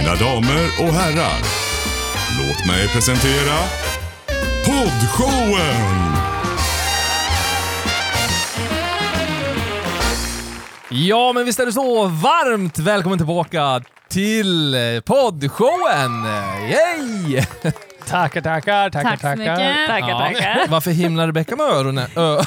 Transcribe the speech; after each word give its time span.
Mina 0.00 0.14
damer 0.14 0.66
och 0.80 0.94
herrar, 0.94 1.40
låt 2.38 2.66
mig 2.66 2.88
presentera 2.88 3.56
Poddshowen! 4.64 6.16
Ja, 10.88 11.32
men 11.32 11.44
visst 11.44 11.60
är 11.60 11.66
det 11.66 11.72
så. 11.72 12.06
Varmt 12.06 12.78
välkommen 12.78 13.18
tillbaka 13.18 13.82
till 14.08 14.76
poddshowen! 15.04 16.24
Yay! 16.70 17.42
Tackar, 18.10 18.40
tackar, 18.40 18.90
tackar, 18.90 19.10
Tack 19.10 19.20
så 19.20 19.22
tackar. 19.22 19.36
mycket. 19.36 19.86
Tackar, 19.88 20.08
Ja. 20.08 20.18
tackar. 20.34 20.64
Varför 20.68 20.90
himlar 20.90 21.26
Rebecka 21.26 21.56
med 21.56 21.66
öronen? 21.66 22.06
Ö. 22.16 22.40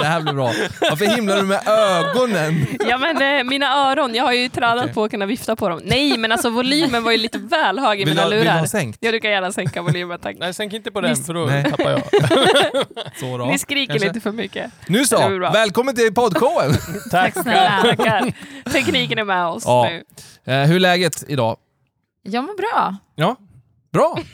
det 0.00 0.04
här 0.04 0.20
blir 0.20 0.32
bra. 0.32 0.52
Varför 0.80 1.04
himlar 1.04 1.36
du 1.36 1.42
med 1.42 1.68
ögonen? 1.68 2.66
Ja 2.88 2.98
men 2.98 3.38
eh, 3.38 3.44
mina 3.44 3.66
öron, 3.90 4.14
jag 4.14 4.24
har 4.24 4.32
ju 4.32 4.48
tränat 4.48 4.82
Okej. 4.84 4.94
på 4.94 5.04
att 5.04 5.10
kunna 5.10 5.26
vifta 5.26 5.56
på 5.56 5.68
dem. 5.68 5.80
Nej 5.84 6.18
men 6.18 6.32
alltså 6.32 6.50
volymen 6.50 7.04
var 7.04 7.12
ju 7.12 7.18
lite 7.18 7.38
väl 7.38 7.78
hög 7.78 8.00
i 8.00 8.04
Vill 8.04 8.08
du, 8.08 8.10
mina 8.14 8.22
ha- 8.22 8.28
vill 8.30 8.38
du 8.38 8.44
lurar. 8.44 8.58
ha 8.58 8.66
sänkt? 8.66 8.98
Ja 9.00 9.12
du 9.12 9.20
kan 9.20 9.30
gärna 9.30 9.52
sänka 9.52 9.82
volymen 9.82 10.18
tack. 10.18 10.36
Nej, 10.38 10.54
sänk 10.54 10.72
inte 10.72 10.90
på 10.90 11.00
den 11.00 11.16
för 11.16 11.34
då 11.34 11.40
Nej. 11.46 11.64
tappar 11.64 11.90
jag. 11.90 12.02
Så 13.20 13.38
då. 13.38 13.44
Ni 13.46 13.58
skriker 13.58 13.92
kanske. 13.92 14.08
lite 14.08 14.20
för 14.20 14.32
mycket. 14.32 14.70
Nu 14.86 14.98
Det 14.98 15.06
så, 15.06 15.28
blir 15.28 15.38
bra. 15.38 15.50
välkommen 15.50 15.94
till 15.96 16.14
poddshowen! 16.14 16.74
Tack. 17.10 17.32
Snälla. 17.32 17.82
Tackar. 17.82 18.32
Tekniken 18.72 19.18
är 19.18 19.24
med 19.24 19.46
oss 19.46 19.62
Ja. 19.66 19.88
nu. 19.90 20.04
Eh, 20.52 20.60
hur 20.66 20.76
är 20.76 20.80
läget 20.80 21.24
idag? 21.28 21.56
Jag 22.26 22.44
mår 22.44 22.56
bra. 22.56 22.96
Ja, 23.14 23.36
bra. 23.92 24.18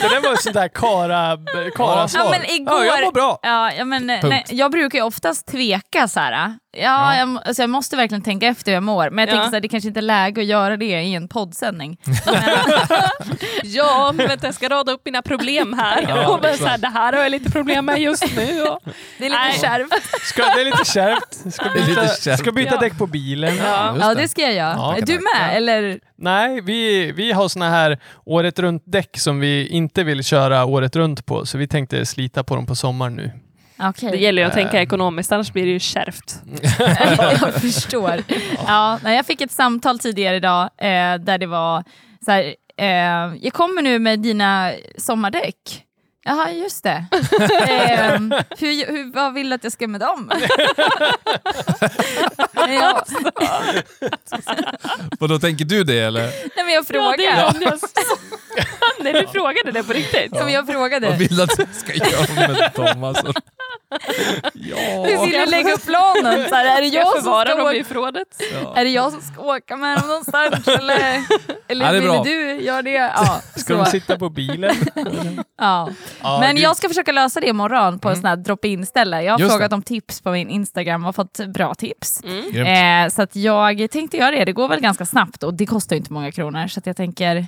Det 0.00 0.08
där 0.08 0.20
var 0.22 0.32
ett 0.32 0.42
sånt 0.42 0.54
där 0.54 0.68
kara, 0.68 1.38
kara-svar. 1.76 2.24
Ja, 2.24 2.30
men 2.30 2.44
igår- 2.50 2.84
Ja, 2.84 2.96
jag 2.96 3.04
mår 3.04 3.12
bra. 3.12 3.38
Ja, 3.42 3.84
men, 3.84 4.06
nej, 4.06 4.44
jag 4.48 4.70
brukar 4.70 4.98
ju 4.98 5.04
oftast 5.04 5.46
tveka 5.46 6.08
så 6.08 6.20
här. 6.20 6.58
Ja, 6.72 7.16
Jag, 7.16 7.28
må- 7.28 7.40
alltså, 7.40 7.62
jag 7.62 7.70
måste 7.70 7.96
verkligen 7.96 8.22
tänka 8.22 8.46
efter 8.46 8.70
hur 8.70 8.74
jag 8.76 8.82
mår, 8.82 9.10
men 9.10 9.18
jag 9.18 9.28
Ja. 9.28 9.32
tänker 9.32 9.48
så 9.50 9.56
här, 9.56 9.60
det 9.60 9.68
kanske 9.68 9.88
inte 9.88 10.00
är 10.00 10.02
läge 10.02 10.40
att 10.40 10.46
göra 10.46 10.76
det 10.76 10.84
i 11.02 11.14
en 11.14 11.28
poddsändning. 11.28 11.96
Ja 13.62 14.12
men 14.14 14.28
vänta 14.28 14.46
jag 14.46 14.54
ska 14.54 14.68
rada 14.68 14.92
upp 14.92 15.00
mina 15.04 15.22
problem 15.22 15.72
här. 15.78 16.04
Ja, 16.08 16.28
och 16.28 16.38
men, 16.42 16.56
så 16.58 16.66
här 16.66 16.78
det 16.78 16.88
här 16.88 17.12
har 17.12 17.22
jag 17.22 17.30
lite 17.30 17.50
problem 17.50 17.84
med 17.84 17.98
just 18.00 18.36
nu. 18.36 18.62
Och, 18.62 18.80
Det 19.18 19.24
är 19.26 19.28
lite 19.30 19.40
Nej. 19.42 19.58
kärvt. 19.60 19.92
Ska, 20.22 20.42
det 20.42 20.60
är 20.60 20.64
lite 20.64 20.84
kärvt. 20.84 21.54
Ska 21.54 21.64
byta, 21.70 22.06
kärvt. 22.08 22.38
ska 22.38 22.52
byta 22.52 22.74
Ja. 22.74 22.80
däck 22.80 22.98
på 22.98 23.06
bilen. 23.06 23.56
ja. 23.56 23.96
Ja, 24.00 24.14
det 24.14 24.28
ska 24.28 24.42
jag 24.42 24.52
göra. 24.54 24.72
Ja, 24.76 24.96
är 24.96 25.02
du 25.06 25.12
med? 25.14 25.56
Eller? 25.56 25.98
Nej, 26.18 26.60
vi, 26.60 27.12
vi 27.12 27.32
har 27.32 27.48
såna 27.48 27.70
här 27.70 27.98
året 28.24 28.58
runt-däck 28.58 29.18
som 29.18 29.40
vi 29.40 29.66
inte 29.68 30.04
vill 30.04 30.24
köra 30.24 30.64
året 30.64 30.96
runt 30.96 31.26
på, 31.26 31.46
så 31.46 31.58
vi 31.58 31.68
tänkte 31.68 32.06
slita 32.06 32.44
på 32.44 32.54
dem 32.56 32.66
på 32.66 32.74
sommaren 32.74 33.16
nu. 33.16 33.30
Okej. 33.82 34.10
Det 34.10 34.16
gäller 34.18 34.42
ju 34.42 34.48
att 34.48 34.54
tänka 34.54 34.76
Eh. 34.76 34.82
ekonomiskt 34.82 35.32
annars 35.32 35.52
blir 35.52 35.64
det 35.64 35.70
ju 35.72 35.80
kärvt. 35.80 36.40
jag 37.40 37.54
förstår. 37.54 38.22
Ja, 38.66 38.98
jag 39.04 39.26
fick 39.26 39.40
ett 39.40 39.52
samtal 39.52 39.98
tidigare 39.98 40.36
idag 40.36 40.62
eh, 40.62 41.14
där 41.20 41.38
det 41.38 41.46
var 41.46 41.84
så 42.24 42.30
här, 42.30 42.54
eh, 42.76 43.36
jag 43.44 43.52
kommer 43.52 43.82
nu 43.82 43.98
med 43.98 44.18
dina 44.20 44.72
sommardäck. 44.98 45.84
Jaha, 46.24 46.50
just 46.50 46.82
det. 46.82 47.04
eh, 47.12 48.20
hur, 48.58 48.86
hur, 48.92 49.12
vad 49.14 49.34
vill 49.34 49.48
du 49.48 49.54
att 49.54 49.64
jag 49.64 49.72
ska 49.72 49.88
med 49.88 50.00
dem? 50.00 50.30
ja, 52.54 53.04
Och 55.20 55.28
då 55.28 55.38
tänker 55.38 55.64
du 55.64 55.84
det 55.84 55.98
eller? 56.00 56.22
nej, 56.22 56.50
men 56.56 56.74
jag 56.74 56.84
Ja, 56.88 57.14
det 57.16 57.26
är 57.26 57.32
frågade. 57.32 57.46
Andreas. 57.48 57.80
Nej 59.00 59.12
du 59.12 59.26
frågade 59.26 59.72
det 59.72 59.82
på 59.82 59.92
riktigt. 59.92 60.28
Ja. 60.32 60.44
men 60.44 60.52
jag 60.54 60.62
Vad 60.62 60.74
frågade. 60.74 61.16
vill 61.16 61.36
du 61.36 61.42
att 61.42 61.58
jag 61.58 61.68
ska 61.74 61.94
göra 61.94 62.34
med 62.48 62.70
dem 62.74 63.04
alltså? 63.04 63.32
Vill 65.24 65.32
du 65.32 65.46
lägga 65.46 65.72
upp 65.72 65.86
planen? 65.86 66.48
Så 66.48 66.54
här, 66.54 66.78
är, 66.78 66.80
det 66.82 66.86
jag 66.88 67.00
jag 67.06 67.12
som 67.12 67.20
ska 67.22 67.44
dem 67.44 67.60
i 67.60 67.62
åka, 67.80 67.84
förrådet? 67.84 68.42
är 68.76 68.84
det 68.84 68.90
jag 68.90 69.12
som 69.12 69.20
ska 69.22 69.42
åka 69.42 69.76
med 69.76 69.98
dem 69.98 70.08
någonstans? 70.08 70.68
Eller, 70.80 71.22
eller 71.68 71.86
Ja, 72.02 72.22
vill 72.22 72.32
du 72.32 72.60
göra 72.64 72.82
det? 72.82 72.90
Ja, 72.90 73.40
Ska 73.56 73.74
så. 73.76 73.84
de 73.84 73.86
sitta 73.90 74.18
på 74.18 74.28
bilen? 74.28 74.74
Ja. 75.60 75.88
Ja, 76.22 76.40
Men 76.40 76.54
gud. 76.56 76.64
jag 76.64 76.76
ska 76.76 76.88
försöka 76.88 77.12
lösa 77.12 77.40
det 77.40 77.46
imorgon 77.48 77.98
på 77.98 78.08
en 78.08 78.16
sån 78.16 78.24
här 78.24 78.36
drop-in 78.36 78.86
ställe. 78.86 79.22
Jag 79.22 79.32
har 79.32 79.38
Just 79.40 79.52
frågat 79.52 79.70
det. 79.70 79.74
om 79.76 79.82
tips 79.82 80.20
på 80.20 80.30
min 80.30 80.50
Instagram 80.50 81.04
och 81.06 81.14
fått 81.16 81.40
bra 81.46 81.74
tips. 81.74 82.22
Mm. 82.24 83.04
Eh, 83.06 83.10
så 83.10 83.22
att 83.22 83.36
jag 83.36 83.90
tänkte 83.90 84.16
göra 84.16 84.30
det. 84.30 84.44
Det 84.44 84.52
går 84.52 84.68
väl 84.68 84.80
ganska 84.80 85.06
snabbt 85.06 85.42
och 85.42 85.54
det 85.54 85.66
kostar 85.66 85.96
ju 85.96 86.00
inte 86.00 86.12
många 86.12 86.32
kronor. 86.32 86.66
Så 86.66 86.78
att 86.80 86.86
jag 86.86 86.96
tänker, 86.96 87.46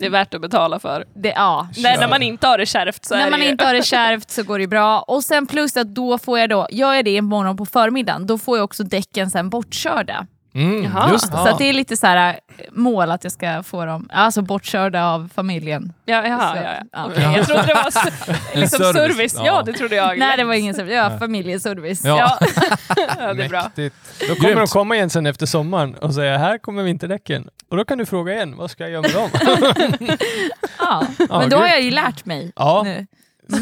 Det 0.00 0.06
är 0.06 0.10
värt 0.10 0.34
att 0.34 0.40
betala 0.40 0.78
för. 0.78 1.04
det, 1.14 1.28
ja. 1.28 1.68
Nej, 1.76 1.98
när 1.98 2.08
man 2.08 2.22
inte 2.22 2.46
har 2.46 2.58
det 2.58 2.66
kärvt 2.66 3.04
så 3.04 3.14
är 3.14 3.18
När 3.18 3.30
man 3.30 3.42
inte 3.42 3.64
har 3.64 3.74
det 3.74 3.82
kärvt 3.82 4.30
så 4.30 4.42
går 4.42 4.58
det 4.58 4.66
bra. 4.66 5.00
Och 5.00 5.24
sen 5.24 5.46
plus 5.46 5.76
att 5.76 5.94
då 5.94 6.18
får 6.18 6.38
jag 6.38 6.50
då, 6.50 6.66
gör 6.70 6.94
jag 6.94 7.04
det 7.04 7.10
imorgon 7.10 7.56
på 7.56 7.66
förmiddagen, 7.66 8.26
då 8.26 8.38
får 8.38 8.58
jag 8.58 8.64
också 8.64 8.84
däcken 8.84 9.30
sen 9.30 9.50
bortkörda. 9.50 10.26
Mm, 10.54 10.84
Jaha. 10.84 11.10
just 11.12 11.30
det. 11.32 11.36
Så 11.36 11.48
att 11.48 11.58
det 11.58 11.64
är 11.68 11.72
lite 11.72 11.96
så 11.96 12.06
här 12.06 12.28
eh, 12.58 12.64
mål 12.72 13.10
att 13.10 13.24
jag 13.24 13.32
ska 13.32 13.62
få 13.62 13.84
dem, 13.84 14.08
alltså 14.12 14.42
bortkörda 14.42 15.04
av 15.06 15.30
familjen. 15.34 15.92
Ja, 16.04 16.26
jaha, 16.26 16.50
Så, 16.52 16.56
ja, 16.56 16.62
ja. 16.62 16.82
ja. 16.92 17.06
Okej, 17.06 17.32
Jag 17.36 17.46
trodde 17.46 17.62
det 17.66 17.74
var 17.74 17.92
liksom 18.60 18.78
service. 18.78 18.94
service. 19.12 19.34
Ja. 19.36 19.46
Ja. 19.46 19.62
det 19.62 19.72
trodde 19.72 19.96
jag. 19.96 20.18
Nej 20.18 20.36
det 20.36 20.44
var 20.44 20.54
ingen 20.54 20.74
service, 20.74 20.94
ja, 20.94 21.18
familjeservice. 21.18 22.04
Ja. 22.04 22.38
Ja. 22.40 22.46
ja, 23.18 23.34
det 23.34 23.44
är 23.44 23.48
bra. 23.48 23.62
Mäktigt. 23.62 23.96
Då 24.20 24.26
kommer 24.34 24.40
Grymt. 24.48 24.58
de 24.60 24.66
komma 24.66 24.94
igen 24.96 25.10
sen 25.10 25.26
efter 25.26 25.46
sommaren 25.46 25.94
och 25.94 26.14
säga 26.14 26.38
här 26.38 26.58
kommer 26.58 26.82
vinterdäcken. 26.82 27.48
Och 27.70 27.76
då 27.76 27.84
kan 27.84 27.98
du 27.98 28.06
fråga 28.06 28.32
igen, 28.34 28.56
vad 28.56 28.70
ska 28.70 28.88
jag 28.88 28.92
göra 28.92 29.02
med 29.02 29.12
dem? 29.12 29.30
Ja. 30.78 31.06
Ja, 31.28 31.38
Men 31.38 31.50
då 31.50 31.56
har 31.56 31.66
jag 31.68 31.80
ju 31.82 31.90
lärt 31.90 32.24
mig 32.24 32.52
Ja, 32.56 32.82
nu. 32.84 33.06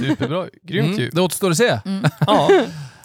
superbra. 0.09 0.47
Grymt 0.63 0.87
Mm, 0.89 0.99
ju. 1.01 1.11
det 1.11 1.21
återstår 1.21 1.51
att 1.51 1.57
se. 1.57 1.79
Ja. 2.27 2.49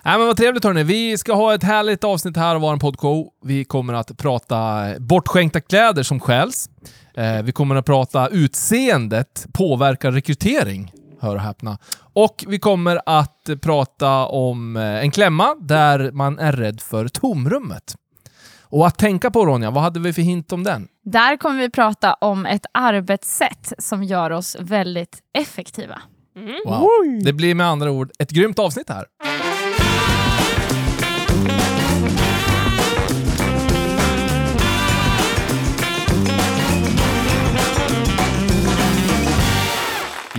Nej, 0.06 0.18
men 0.18 0.28
vad 0.28 0.38
trevligt 0.38 0.64
hörni. 0.64 0.84
Vi 0.84 1.18
ska 1.18 1.34
ha 1.34 1.54
ett 1.54 1.64
härligt 1.64 2.04
avsnitt 2.04 2.38
här 2.38 2.56
av 2.56 2.62
vår 2.62 2.78
poddshow. 2.78 3.28
Vi 3.44 3.66
kommer 3.66 3.94
att 3.94 4.18
prata 4.18 4.86
bortskänkta 5.00 5.62
kläder 5.62 6.04
som 6.04 6.20
stjäls. 6.20 6.70
Eh, 7.14 7.42
vi 7.42 7.52
kommer 7.52 7.76
att 7.76 7.86
prata 7.86 8.28
utseendet 8.28 9.48
påverkar 9.54 10.12
rekrytering. 10.12 10.92
Hör 11.22 11.36
och 11.36 11.42
häpna. 11.42 11.78
Och 12.14 12.46
vi 12.48 12.60
kommer 12.60 13.02
att 13.06 13.50
prata 13.62 14.26
om 14.26 14.76
eh, 14.76 14.84
en 14.84 15.12
klämma 15.12 15.56
där 15.62 16.12
man 16.12 16.40
är 16.40 16.52
rädd 16.52 16.82
för 16.82 17.08
tomrummet. 17.08 17.96
Och 18.62 18.88
att 18.88 18.98
tänka 18.98 19.32
på 19.32 19.46
Ronja, 19.46 19.72
vad 19.72 19.84
hade 19.84 20.00
vi 20.00 20.14
för 20.14 20.22
hint 20.22 20.52
om 20.54 20.64
den? 20.64 20.88
Där 21.04 21.38
kommer 21.38 21.60
vi 21.60 21.70
prata 21.70 22.14
om 22.14 22.46
ett 22.46 22.66
arbetssätt 22.72 23.74
som 23.78 24.04
gör 24.04 24.32
oss 24.32 24.58
väldigt 24.60 25.20
effektiva. 25.38 26.02
Mm. 26.36 26.56
Wow. 26.66 27.24
Det 27.24 27.34
blir 27.34 27.56
med 27.56 27.68
andra 27.68 27.92
ord 27.92 28.12
ett 28.20 28.32
grymt 28.32 28.60
avsnitt 28.60 28.90
här. 28.90 29.06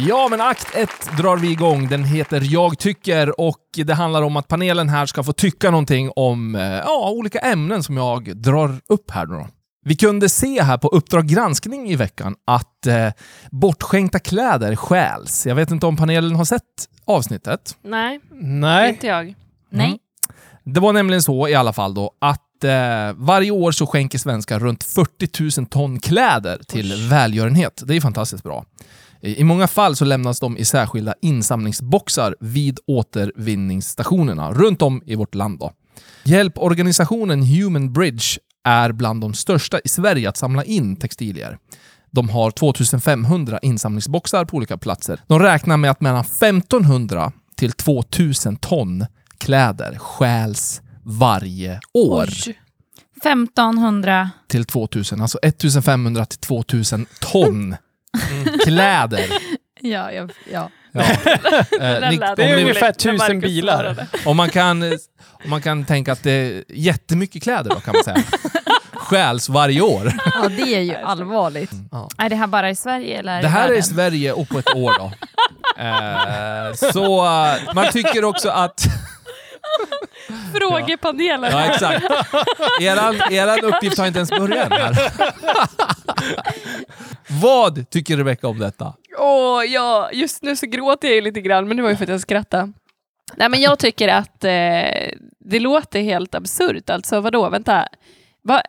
Ja, 0.09 0.29
men 0.31 0.41
akt 0.41 0.75
1 0.75 0.89
drar 1.17 1.37
vi 1.37 1.51
igång. 1.51 1.89
Den 1.89 2.05
heter 2.05 2.43
Jag 2.45 2.79
tycker 2.79 3.41
och 3.41 3.61
det 3.75 3.95
handlar 3.95 4.23
om 4.23 4.37
att 4.37 4.49
panelen 4.49 4.89
här 4.89 5.07
ska 5.07 5.23
få 5.23 5.33
tycka 5.33 5.71
någonting 5.71 6.11
om 6.17 6.55
eh, 6.55 6.63
ja, 6.63 7.11
olika 7.11 7.39
ämnen 7.39 7.83
som 7.83 7.97
jag 7.97 8.37
drar 8.37 8.81
upp 8.89 9.11
här. 9.11 9.27
Då. 9.27 9.49
Vi 9.85 9.97
kunde 9.97 10.29
se 10.29 10.63
här 10.63 10.79
på 10.79 10.89
Uppdrag 10.89 11.27
granskning 11.27 11.91
i 11.91 11.97
veckan 11.97 12.35
att 12.47 12.87
eh, 12.87 13.09
bortskänkta 13.51 14.19
kläder 14.19 14.77
stjäls. 14.77 15.47
Jag 15.47 15.55
vet 15.55 15.71
inte 15.71 15.87
om 15.87 15.97
panelen 15.97 16.37
har 16.37 16.45
sett 16.45 16.89
avsnittet. 17.05 17.77
Nej, 17.85 18.21
Nej. 18.41 18.91
inte 18.91 19.07
jag. 19.07 19.35
Nej. 19.71 19.99
Det 20.65 20.81
var 20.81 20.93
nämligen 20.93 21.23
så 21.23 21.49
i 21.49 21.55
alla 21.55 21.73
fall 21.73 21.95
då 21.95 22.11
att 22.19 22.65
eh, 22.65 22.71
varje 23.15 23.51
år 23.51 23.73
så 23.73 23.87
skänker 23.87 24.19
svenskar 24.19 24.59
runt 24.59 24.85
40 24.85 25.61
000 25.61 25.67
ton 25.67 26.01
kläder 26.01 26.59
till 26.69 27.09
välgörenhet. 27.11 27.83
Det 27.87 27.97
är 27.97 28.01
fantastiskt 28.01 28.43
bra. 28.43 28.65
I 29.25 29.45
många 29.45 29.67
fall 29.67 29.97
så 29.97 30.05
lämnas 30.05 30.41
de 30.41 30.57
i 30.59 30.65
särskilda 30.65 31.15
insamlingsboxar 31.23 32.37
vid 32.41 32.79
återvinningsstationerna 32.87 34.53
runt 34.53 34.83
om 34.83 35.03
i 35.07 35.15
vårt 35.15 35.35
land. 35.35 35.59
Då. 35.59 35.73
Hjälporganisationen 36.25 37.43
Human 37.43 37.93
Bridge 37.93 38.39
är 38.65 38.93
bland 38.93 39.21
de 39.21 39.35
största 39.35 39.81
i 39.85 39.89
Sverige 39.89 40.29
att 40.29 40.37
samla 40.37 40.65
in 40.65 40.97
textilier. 40.97 41.59
De 42.11 42.29
har 42.29 42.51
2500 42.51 43.59
insamlingsboxar 43.63 44.45
på 44.45 44.57
olika 44.57 44.79
platser. 44.79 45.21
De 45.27 45.39
räknar 45.41 45.77
med 45.77 45.91
att 45.91 46.01
mellan 46.01 46.21
1500 46.21 47.33
till 47.57 47.73
2000 47.73 48.57
ton 48.57 49.07
kläder 49.39 49.99
stjäls 49.99 50.83
varje 51.03 51.81
år. 51.95 52.29
Oj. 52.47 52.59
1500... 53.17 54.31
Till 54.49 54.65
2000, 54.65 55.21
alltså 55.21 55.39
1500 55.43 56.25
till 56.25 56.39
2000 56.39 57.07
ton 57.21 57.77
kläder. 58.65 59.25
Ja, 59.81 60.13
ja, 60.13 60.29
ja. 60.53 60.71
Ja. 60.93 61.03
Eh, 61.81 62.11
ni, 62.11 62.17
det 62.37 62.45
är 62.45 62.59
ungefär 62.59 62.93
tusen 62.93 63.41
bilar. 63.41 64.07
om, 64.25 64.37
man 64.37 64.51
kan, 64.51 64.83
om 65.45 65.51
man 65.51 65.63
kan 65.63 65.85
tänka 65.85 66.13
att 66.13 66.23
det 66.23 66.31
är 66.31 66.65
jättemycket 66.69 67.43
kläder 67.43 67.71
då 67.71 67.81
kan 67.81 67.95
man 67.95 68.05
säga. 68.05 68.23
Stjäls 68.93 69.49
varje 69.49 69.81
år. 69.81 70.13
ja, 70.25 70.49
det 70.49 70.75
är 70.75 70.81
ju 70.81 70.95
allvarligt. 70.95 71.71
Ja. 71.91 72.09
Är 72.19 72.29
det 72.29 72.37
här 72.37 72.47
bara 72.47 72.71
i 72.71 72.77
Sverige 72.77 73.19
eller? 73.19 73.43
Det 73.43 73.49
här 73.49 73.69
är 73.69 73.79
i 73.79 73.83
Sverige 73.83 74.33
och 74.33 74.49
på 74.49 74.59
ett 74.59 74.75
år 74.75 74.95
då. 74.99 75.13
Eh, 75.83 76.93
så 76.93 77.25
eh, 77.25 77.75
man 77.75 77.87
tycker 77.93 78.25
också 78.25 78.49
att 78.49 78.85
Frågepanelen. 80.55 81.51
Ja, 81.53 81.65
exakt. 81.67 82.05
Eran, 82.81 83.21
eran 83.31 83.65
uppgift 83.65 83.99
har 83.99 84.07
inte 84.07 84.19
ens 84.19 84.31
börjat 84.31 84.73
här. 84.73 85.13
Vad 87.43 87.91
tycker 87.91 88.17
Rebecca 88.17 88.49
om 88.49 88.59
detta? 88.59 88.95
Åh, 89.19 89.65
ja, 89.65 90.11
just 90.13 90.43
nu 90.43 90.57
så 90.57 90.67
gråter 90.67 91.09
jag 91.09 91.25
lite 91.25 91.41
grann, 91.41 91.69
men 91.69 91.77
det 91.77 91.83
var 91.83 91.91
ju 91.91 91.97
för 91.97 92.05
att 92.05 92.11
jag 92.11 92.21
skrattade. 92.21 92.73
Nej, 93.37 93.49
men 93.49 93.61
jag 93.61 93.79
tycker 93.79 94.09
att 94.09 94.45
eh, 94.45 95.11
det 95.41 95.61
låter 95.61 96.01
helt 96.01 96.35
absurt. 96.35 96.91
Alltså 96.91 97.21
vadå, 97.21 97.49
vänta. 97.49 97.89
Va? 98.43 98.63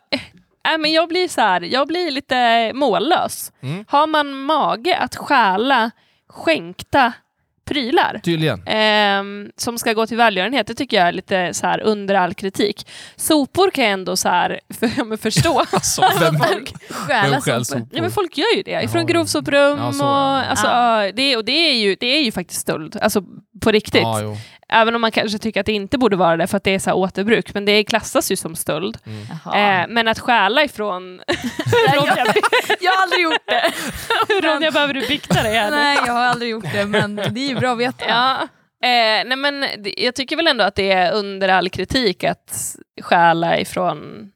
Nej, 0.66 0.78
men 0.78 0.92
jag 0.92 1.10
blir 1.10 1.28
så 1.28 1.42
här, 1.42 1.62
jag 1.62 1.88
blir 1.88 2.12
lite 2.12 2.72
mållös. 2.74 3.52
Mm. 3.62 3.86
Har 3.88 4.08
man 4.08 4.34
mage 4.34 4.98
att 4.98 5.16
stjäla 5.16 5.92
skänkta 6.30 7.14
prylar 7.66 8.22
Tydligen. 8.24 8.64
ehm, 8.68 9.52
som 9.58 9.78
ska 9.78 9.94
gå 9.94 10.08
till 10.08 10.18
välgörenhet, 10.18 10.68
det 10.68 10.74
tycker 10.74 10.98
jag 10.98 11.08
är 11.08 11.12
lite 11.12 11.54
så 11.54 11.68
här 11.68 11.80
under 11.82 12.16
all 12.16 12.34
kritik. 12.34 12.88
Sopor 13.16 13.70
kan 13.72 13.84
jag 13.84 13.94
ändå 13.94 14.16
så 14.16 14.30
här, 14.30 14.60
för, 14.80 14.90
ja, 14.98 15.04
men 15.04 15.18
förstå. 15.18 15.60
Alltså, 15.72 16.02
vem, 16.20 16.40
Stjäla 16.90 17.30
vem 17.32 17.42
stjäl 17.42 17.66
sopor. 17.66 17.80
sopor? 17.80 17.96
Ja, 17.96 18.02
men 18.02 18.12
folk 18.12 18.38
gör 18.38 18.56
ju 18.56 18.64
det, 18.64 18.82
ifrån 18.84 19.02
Ja. 19.02 19.08
grovsoprum 19.08 19.78
Ja, 19.80 19.94
så, 19.94 20.06
och, 20.06 20.50
alltså, 20.50 20.68
Ja. 20.68 21.12
det, 21.16 21.38
och 21.38 21.46
det, 21.46 21.52
är 21.72 21.74
ju, 21.74 21.96
det 22.00 22.08
är 22.18 22.24
ju 22.24 22.32
faktiskt 22.32 22.62
stöld, 22.62 22.98
alltså 23.02 23.24
på 23.62 23.72
riktigt. 23.72 24.02
Ja. 24.02 24.38
Även 24.76 24.96
om 24.96 25.02
man 25.02 25.12
kanske 25.12 25.38
tycker 25.40 25.60
att 25.60 25.66
det 25.66 25.72
inte 25.72 25.98
borde 25.98 26.16
vara 26.16 26.38
det 26.38 26.48
för 26.48 26.58
att 26.58 26.64
det 26.64 26.72
är 26.72 26.80
så 26.80 26.90
här 26.90 26.98
återbruk, 26.98 27.54
men 27.54 27.66
det 27.66 27.84
klassas 27.84 28.32
ju 28.32 28.36
som 28.36 28.56
stöld. 28.56 28.98
Jaha. 29.44 29.82
Eh, 29.82 29.88
men 29.90 30.08
att 30.08 30.20
stjäla 30.20 30.64
ifrån... 30.64 31.22
Ronja, 31.96 32.26
Jag 32.82 32.92
har 32.92 33.04
aldrig 33.04 33.22
gjort 33.22 33.48
det. 33.48 33.72
Ronja, 34.48 34.72
behöver 34.72 34.94
du 34.94 35.08
bikta 35.08 35.44
dig 35.44 35.54
här? 35.54 35.72
Nej, 35.72 35.98
jag 36.06 36.14
har 36.14 36.24
aldrig 36.24 36.52
gjort 36.52 36.72
det, 36.74 36.86
men 36.86 37.16
det 37.16 37.40
är 37.40 37.50
ju 37.50 37.56
bra 37.56 37.72
att 37.72 37.78
veta. 37.80 38.06
Ja. 38.08 38.42
Eh, 38.84 39.28
nej 39.28 39.36
men 39.36 39.66
jag 39.98 40.16
tycker 40.16 40.36
väl 40.36 40.48
ändå 40.48 40.64
att 40.64 40.76
det 40.76 40.92
är 40.92 41.14
under 41.14 41.50
all 41.50 41.70
kritik 41.70 42.24
att 42.24 42.76
stjäla 43.02 43.60
ifrån 43.60 44.32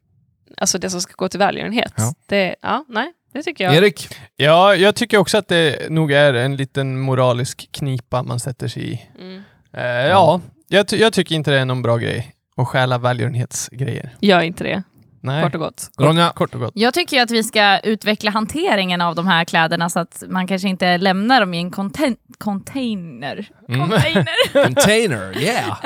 alltså 0.57 0.77
det 0.77 0.89
som 0.89 1.01
ska 1.01 1.13
gå 1.15 1.29
till 1.29 1.39
välgörenhet. 1.39 1.93
Ja. 1.97 2.13
Det, 2.25 2.55
ja, 2.61 2.85
nej, 2.87 3.13
det 3.33 3.43
tycker 3.43 3.63
jag. 3.63 3.75
Erik? 3.75 4.07
Ja, 4.35 4.75
jag 4.75 4.95
tycker 4.95 5.17
också 5.17 5.37
att 5.37 5.47
det 5.47 5.91
nog 5.91 6.11
är 6.11 6.33
en 6.33 6.55
liten 6.55 6.99
moralisk 6.99 7.69
knipa 7.71 8.23
man 8.23 8.39
sätter 8.39 8.67
sig 8.67 8.93
i. 8.93 9.01
Mm. 9.19 9.43
Eh, 9.73 9.83
ja, 9.83 10.41
jag, 10.67 10.87
ty- 10.87 10.97
jag 10.97 11.13
tycker 11.13 11.35
inte 11.35 11.51
det 11.51 11.59
är 11.59 11.65
någon 11.65 11.81
bra 11.81 11.97
grej 11.97 12.35
att 12.57 12.67
stjäla 12.67 12.97
välgörenhetsgrejer. 12.97 14.15
Gör 14.19 14.41
inte 14.41 14.63
det, 14.63 14.83
Nej. 15.21 15.43
kort 15.43 15.55
och 15.55 15.61
gott. 15.61 15.89
Ronja? 15.99 16.31
Kort 16.35 16.53
och 16.53 16.59
gott. 16.59 16.71
Jag 16.75 16.93
tycker 16.93 17.17
ju 17.17 17.23
att 17.23 17.31
vi 17.31 17.43
ska 17.43 17.79
utveckla 17.79 18.31
hanteringen 18.31 19.01
av 19.01 19.15
de 19.15 19.27
här 19.27 19.45
kläderna 19.45 19.89
så 19.89 19.99
att 19.99 20.23
man 20.27 20.47
kanske 20.47 20.69
inte 20.69 20.97
lämnar 20.97 21.39
dem 21.39 21.53
i 21.53 21.57
en 21.57 21.71
contain- 21.71 22.17
container. 22.37 23.47
Mm. 23.69 23.89
container. 23.89 24.27
Container, 24.65 25.37
yeah! 25.37 25.85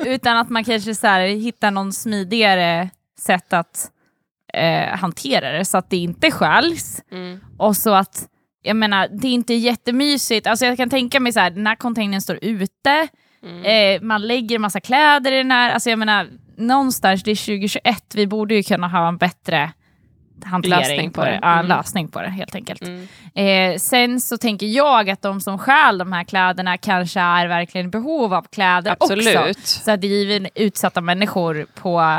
Eh, 0.00 0.06
utan 0.06 0.36
att 0.38 0.50
man 0.50 0.64
kanske 0.64 0.94
så 0.94 1.06
här, 1.06 1.20
hittar 1.26 1.70
någon 1.70 1.92
smidigare 1.92 2.90
sätt 3.20 3.52
att 3.52 3.88
eh, 4.54 4.96
hantera 4.98 5.52
det 5.52 5.64
så 5.64 5.78
att 5.78 5.90
det 5.90 5.96
inte 5.96 6.30
stjäls. 6.30 7.02
Mm. 7.12 7.40
Och 7.58 7.76
så 7.76 7.94
att, 7.94 8.26
jag 8.62 8.76
menar, 8.76 9.08
det 9.08 9.28
är 9.28 9.32
inte 9.32 9.54
jättemysigt. 9.54 10.46
Alltså 10.46 10.66
jag 10.66 10.76
kan 10.76 10.90
tänka 10.90 11.20
mig 11.20 11.32
så 11.32 11.40
här, 11.40 11.50
den 11.50 11.66
här 11.66 11.74
containern 11.76 12.20
står 12.20 12.38
ute, 12.42 13.08
Mm. 13.44 13.64
eh, 13.96 14.02
man 14.06 14.26
lägger 14.26 14.58
massa 14.58 14.80
kläder 14.80 15.32
i 15.32 15.36
den 15.36 15.50
här. 15.50 15.70
Alltså 15.70 15.90
jag 15.90 15.98
menar, 15.98 16.28
någonstans, 16.56 17.22
det 17.22 17.30
är 17.30 17.34
2021, 17.36 18.14
vi 18.14 18.26
borde 18.26 18.54
ju 18.54 18.62
kunna 18.62 18.88
ha 18.88 19.08
en 19.08 19.16
bättre 19.16 19.72
hantering 20.44 20.78
Lösning 20.78 21.10
på 21.10 21.20
på 21.20 21.24
det. 21.26 21.30
det. 21.30 21.38
Ja, 21.42 21.52
en 21.52 21.58
Mm. 21.64 21.68
lösning 21.76 22.08
på 22.08 22.20
det 22.22 22.28
helt 22.28 22.54
enkelt. 22.54 22.82
Mm. 22.82 23.08
Eh, 23.34 23.78
sen 23.78 24.20
så 24.20 24.38
tänker 24.38 24.66
jag 24.66 25.10
att 25.10 25.22
de 25.22 25.40
som 25.40 25.58
stjäl 25.58 25.98
de 25.98 26.12
här 26.12 26.24
kläderna 26.24 26.76
kanske 26.78 27.20
är 27.20 27.46
verkligen 27.46 27.86
i 27.86 27.90
behov 27.90 28.34
av 28.34 28.42
kläder 28.52 28.92
också. 29.00 29.12
Absolut. 29.12 29.58
Så 29.66 29.90
att 29.90 30.00
det 30.00 30.06
är 30.06 30.24
ju 30.24 30.48
utsatta 30.54 31.00
människor 31.00 31.66
på, 31.74 32.18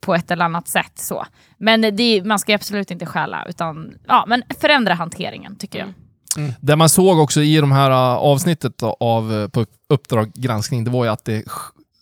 på 0.00 0.14
ett 0.14 0.30
eller 0.30 0.44
annat 0.44 0.68
sätt. 0.68 0.92
Så. 0.94 1.26
Men 1.58 1.96
det, 1.96 2.24
man 2.24 2.38
ska 2.38 2.54
absolut 2.54 2.90
inte 2.90 3.06
stjäla, 3.06 3.44
utan 3.48 3.94
ja, 4.06 4.24
men 4.28 4.42
förändra 4.60 4.94
hanteringen 4.94 5.56
tycker 5.56 5.78
jag. 5.78 5.88
Mm. 6.36 6.52
Det 6.60 6.76
man 6.76 6.88
såg 6.88 7.18
också 7.18 7.40
i 7.42 7.56
de 7.56 7.72
här 7.72 7.90
uh, 7.90 7.96
avsnittet 8.16 8.82
av 9.00 9.32
uh, 9.32 9.48
på 9.48 9.66
Uppdrag 9.88 10.32
granskning, 10.34 10.84
det 10.84 10.90
var 10.90 11.04
ju 11.04 11.10
att 11.10 11.24
det 11.24 11.44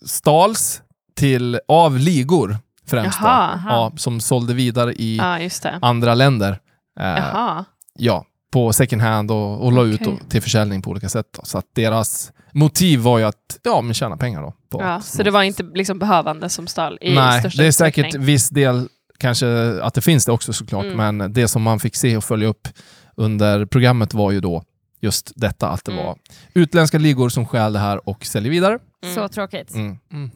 stals 0.05 0.81
till, 1.15 1.59
av 1.67 1.97
ligor 1.97 2.57
främst. 2.87 3.19
då. 3.19 3.25
Jaha. 3.27 3.61
Ja, 3.67 3.91
som 3.97 4.19
sålde 4.19 4.53
vidare 4.53 4.93
i 4.93 5.17
Ja, 5.17 5.39
just 5.39 5.63
det. 5.63 5.79
andra 5.81 6.15
länder. 6.15 6.59
Eh, 6.99 7.05
Jaha. 7.05 7.65
ja, 7.93 8.25
på 8.51 8.73
second 8.73 9.01
hand 9.01 9.31
och, 9.31 9.65
och 9.65 9.71
la 9.71 9.83
ut 9.83 10.01
Okej. 10.01 10.17
då, 10.21 10.29
till 10.29 10.41
försäljning 10.41 10.81
på 10.81 10.89
olika 10.89 11.09
sätt. 11.09 11.25
Då. 11.37 11.41
Så 11.45 11.57
att 11.57 11.65
deras 11.75 12.31
motiv 12.53 12.99
var 12.99 13.17
ju 13.19 13.25
att 13.25 13.59
ja, 13.63 13.81
men 13.81 13.93
tjäna 13.93 14.17
pengar. 14.17 14.41
Då, 14.41 14.53
på 14.69 14.81
Ja, 14.81 15.01
så 15.01 15.23
det 15.23 15.31
var 15.31 15.43
inte 15.43 15.63
liksom 15.63 15.99
behövande 15.99 16.49
som 16.49 16.67
stal 16.67 16.97
i 17.01 17.15
Nej, 17.15 17.39
största 17.39 17.61
det 17.61 17.67
är 17.67 17.71
säkert 17.71 18.15
viss 18.15 18.49
del 18.49 18.87
kanske 19.19 19.47
att 19.83 19.93
det 19.93 20.01
finns 20.01 20.25
det 20.25 20.31
också 20.31 20.53
såklart, 20.53 20.85
Mm. 20.85 21.17
men 21.17 21.33
det 21.33 21.47
som 21.47 21.61
man 21.61 21.79
fick 21.79 21.95
se 21.95 22.17
och 22.17 22.23
följa 22.23 22.47
upp 22.47 22.67
under 23.15 23.65
programmet 23.65 24.13
var 24.13 24.31
ju 24.31 24.39
då 24.39 24.63
just 25.01 25.31
detta 25.35 25.69
att 25.69 25.85
det 25.85 25.91
Mm. 25.91 26.05
var 26.05 26.17
utländska 26.53 26.97
ligor 26.97 27.29
som 27.29 27.45
stjäl 27.45 27.73
det 27.73 27.79
här 27.79 28.09
och 28.09 28.25
säljer 28.25 28.51
vidare. 28.51 28.79
Mm. 29.03 29.15
Så 29.15 29.27
tråkigt. 29.27 29.73
Mm. 29.75 29.97
Mm. 30.11 30.31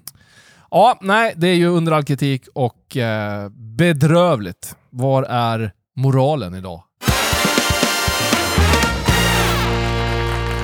Ja, 0.71 0.97
nej, 1.01 1.33
det 1.37 1.47
är 1.47 1.53
ju 1.53 1.67
under 1.67 1.91
all 1.91 2.03
kritik 2.03 2.47
och 2.53 2.97
eh, 2.97 3.49
bedrövligt. 3.49 4.75
Var 4.89 5.23
är 5.23 5.71
moralen 5.95 6.55
idag? 6.55 6.83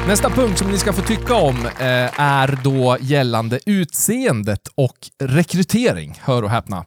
Nästa 0.07 0.30
punkt 0.30 0.59
som 0.59 0.71
ni 0.71 0.77
ska 0.77 0.94
få 0.94 1.01
tycka 1.01 1.36
om 1.36 1.65
eh, 1.65 2.19
är 2.19 2.59
då 2.63 2.98
gällande 3.01 3.59
utseendet 3.65 4.68
och 4.75 4.98
rekrytering. 5.24 6.19
Hör 6.21 6.44
och 6.44 6.50
häpna. 6.50 6.86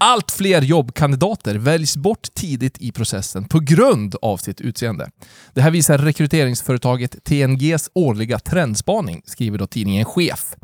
Allt 0.00 0.30
fler 0.30 0.62
jobbkandidater 0.62 1.54
väljs 1.54 1.96
bort 1.96 2.34
tidigt 2.34 2.78
i 2.78 2.92
processen 2.92 3.44
på 3.44 3.60
grund 3.60 4.14
av 4.22 4.36
sitt 4.36 4.60
utseende. 4.60 5.10
Det 5.54 5.60
här 5.60 5.70
visar 5.70 5.98
rekryteringsföretaget 5.98 7.24
TNGs 7.24 7.90
årliga 7.94 8.38
trendspaning, 8.38 9.22
skriver 9.24 9.58
då 9.58 9.66
tidningen 9.66 10.04
Chef. 10.04 10.54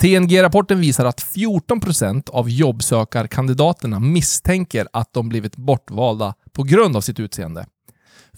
TNG-rapporten 0.00 0.80
visar 0.80 1.04
att 1.04 1.20
14 1.20 1.80
procent 1.80 2.28
av 2.28 2.50
jobbsökarkandidaterna 2.50 4.00
misstänker 4.00 4.88
att 4.92 5.12
de 5.12 5.28
blivit 5.28 5.56
bortvalda 5.56 6.34
på 6.52 6.62
grund 6.62 6.96
av 6.96 7.00
sitt 7.00 7.20
utseende. 7.20 7.66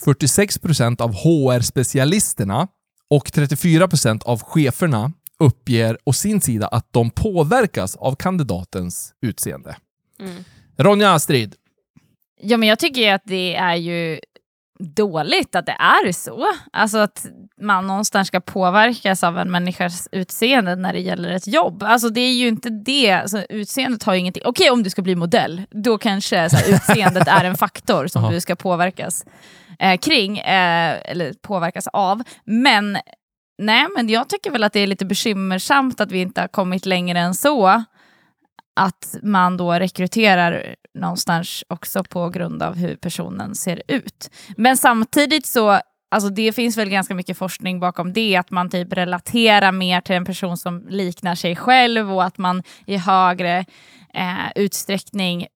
46 0.05 0.59
procent 0.59 1.01
av 1.01 1.15
HR-specialisterna 1.15 2.69
och 3.13 3.33
34 3.33 3.89
procent 3.89 4.23
av 4.23 4.43
cheferna 4.43 5.13
uppger 5.39 5.99
å 6.05 6.13
sin 6.13 6.41
sida 6.41 6.67
att 6.67 6.93
de 6.93 7.11
påverkas 7.11 7.97
av 7.97 8.15
kandidatens 8.15 9.15
utseende. 9.21 9.77
Mm. 10.21 10.45
Ronja 10.77 11.13
Astrid, 11.13 11.55
Ja, 12.45 12.57
men 12.57 12.69
jag 12.69 12.79
tycker 12.79 13.01
ju 13.01 13.09
att 13.09 13.23
det 13.25 13.55
är 13.55 13.77
ju 13.77 14.21
dåligt 14.83 15.57
att 15.57 15.67
det 15.67 15.77
är 15.79 16.13
så. 16.13 16.47
Alltså 16.73 16.99
att 16.99 17.27
man 17.61 17.87
någonstans 17.87 18.29
ska 18.29 18.41
påverkas 18.41 19.25
av 19.25 19.39
en 19.39 19.51
människas 19.51 20.09
utseende 20.13 20.77
när 20.77 20.93
det 20.93 21.01
gäller 21.01 21.31
ett 21.31 21.47
jobb. 21.47 21.83
Alltså 21.83 22.09
det 22.09 22.21
är 22.21 22.33
ju 22.33 22.49
inte 22.49 22.71
det. 22.71 23.13
Alltså, 23.13 23.43
utseendet 23.49 24.03
har 24.03 24.15
ju 24.15 24.21
ingenting... 24.21 24.43
Okej, 24.47 24.71
om 24.71 24.83
du 24.83 24.91
ska 24.91 25.03
bli 25.03 25.15
modell, 25.15 25.63
då 25.71 25.99
kanske 25.99 26.51
så 26.51 26.57
här, 26.57 26.75
utseendet 26.75 27.29
är 27.29 27.45
en 27.45 27.57
faktor 27.57 28.07
som 28.07 28.23
du 28.33 28.41
ska 28.41 28.57
påverkas 28.57 29.25
eh, 29.79 29.99
kring, 29.99 30.39
eh, 30.39 30.99
eller 31.05 31.33
påverkas 31.33 31.89
av. 31.93 32.23
Men 32.45 32.99
nej, 33.59 33.87
men 33.97 34.09
jag 34.09 34.29
tycker 34.29 34.51
väl 34.51 34.65
att 34.65 34.73
det 34.73 34.81
är 34.81 34.87
lite 34.87 35.05
bekymmersamt 35.05 36.01
att 36.01 36.13
vi 36.13 36.21
inte 36.21 36.41
har 36.41 36.49
kommit 36.49 36.87
längre 36.87 37.19
än 37.19 37.35
så 37.35 37.85
att 38.77 39.17
man 39.23 39.57
då 39.57 39.73
rekryterar 39.73 40.75
någonstans 40.95 41.65
också 41.69 42.05
på 42.05 42.29
grund 42.29 42.63
av 42.63 42.77
hur 42.77 42.97
personen 42.97 43.55
ser 43.55 43.83
ut. 43.89 44.31
Men 44.57 44.77
samtidigt 44.77 45.47
så, 45.47 45.81
alltså 46.11 46.29
det 46.29 46.53
finns 46.53 46.77
väl 46.77 46.91
ganska 46.91 47.15
mycket 47.15 47.39
forskning 47.39 47.81
bakom 47.81 48.13
det, 48.13 48.37
att 48.37 48.51
man 48.51 48.71
typ 48.71 48.93
relaterar 48.93 49.73
mer 49.73 50.01
till 50.01 50.17
en 50.17 50.25
person 50.25 50.57
som 50.57 50.87
liknar 50.89 51.35
sig 51.35 51.57
själv 51.57 52.13
och 52.13 52.25
att 52.25 52.39
man 52.39 52.63
i 52.87 52.97
högre 52.97 53.65
eh, 54.15 54.53
utsträckning 54.55 55.47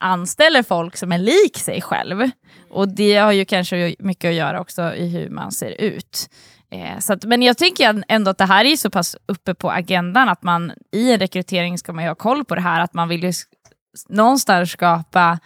anställer 0.00 0.62
folk 0.62 0.96
som 0.96 1.12
är 1.12 1.18
lik 1.18 1.56
sig 1.58 1.82
själv. 1.82 2.30
Och 2.70 2.88
det 2.88 3.16
har 3.16 3.32
ju 3.32 3.44
kanske 3.44 3.94
mycket 3.98 4.28
att 4.28 4.34
göra 4.34 4.60
också 4.60 4.94
i 4.94 5.08
hur 5.08 5.30
man 5.30 5.52
ser 5.52 5.80
ut. 5.80 6.28
Eh, 6.70 6.98
så 6.98 7.12
att, 7.12 7.24
men 7.24 7.42
jag 7.42 7.58
tycker 7.58 8.04
ändå 8.08 8.30
att 8.30 8.38
det 8.38 8.44
här 8.44 8.64
är 8.64 8.76
så 8.76 8.90
pass 8.90 9.16
uppe 9.26 9.54
på 9.54 9.70
agendan 9.70 10.28
att 10.28 10.42
man 10.42 10.72
i 10.92 11.12
en 11.12 11.18
rekrytering 11.18 11.78
ska 11.78 11.92
man 11.92 12.04
ju 12.04 12.10
ha 12.10 12.14
koll 12.14 12.44
på 12.44 12.54
det 12.54 12.60
här, 12.60 12.80
att 12.80 12.94
man 12.94 13.08
vill 13.08 13.24
ju 13.24 13.32
någonstans 14.08 14.70
skapa 14.70 15.38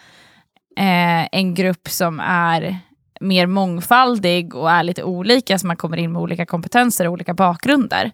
eh, 0.76 1.26
en 1.32 1.54
grupp 1.54 1.88
som 1.88 2.20
är 2.20 2.78
mer 3.20 3.46
mångfaldig 3.46 4.54
och 4.54 4.70
är 4.70 4.82
lite 4.82 5.02
olika, 5.02 5.58
så 5.58 5.66
man 5.66 5.76
kommer 5.76 5.96
in 5.96 6.12
med 6.12 6.22
olika 6.22 6.46
kompetenser 6.46 7.06
och 7.06 7.12
olika 7.12 7.34
bakgrunder. 7.34 8.10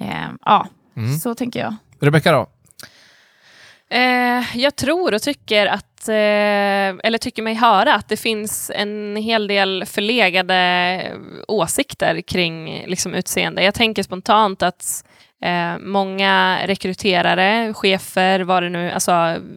Eh, 0.00 0.28
ja, 0.44 0.66
Mm. 0.96 1.18
så 1.18 1.34
tänker 1.34 1.60
jag. 1.60 1.74
Rebecka 2.00 2.32
då? 2.32 2.46
Eh, 3.96 4.56
jag 4.56 4.76
tror 4.76 5.14
och 5.14 5.22
tycker 5.22 5.66
att, 5.66 5.93
Eh, 6.08 6.94
eller 7.04 7.18
tycker 7.18 7.42
mig 7.42 7.54
höra 7.54 7.94
att 7.94 8.08
det 8.08 8.16
finns 8.16 8.70
en 8.74 9.16
hel 9.16 9.46
del 9.46 9.84
förlegade 9.86 11.12
åsikter 11.48 12.20
kring 12.20 12.84
liksom, 12.86 13.14
utseende. 13.14 13.64
Jag 13.64 13.74
tänker 13.74 14.02
spontant 14.02 14.62
att 14.62 15.04
eh, 15.42 15.78
många 15.78 16.58
rekryterare, 16.66 17.74
chefer, 17.74 18.40
vad 18.40 18.62
det 18.62 18.68
nu, 18.68 18.90
alltså 18.90 19.12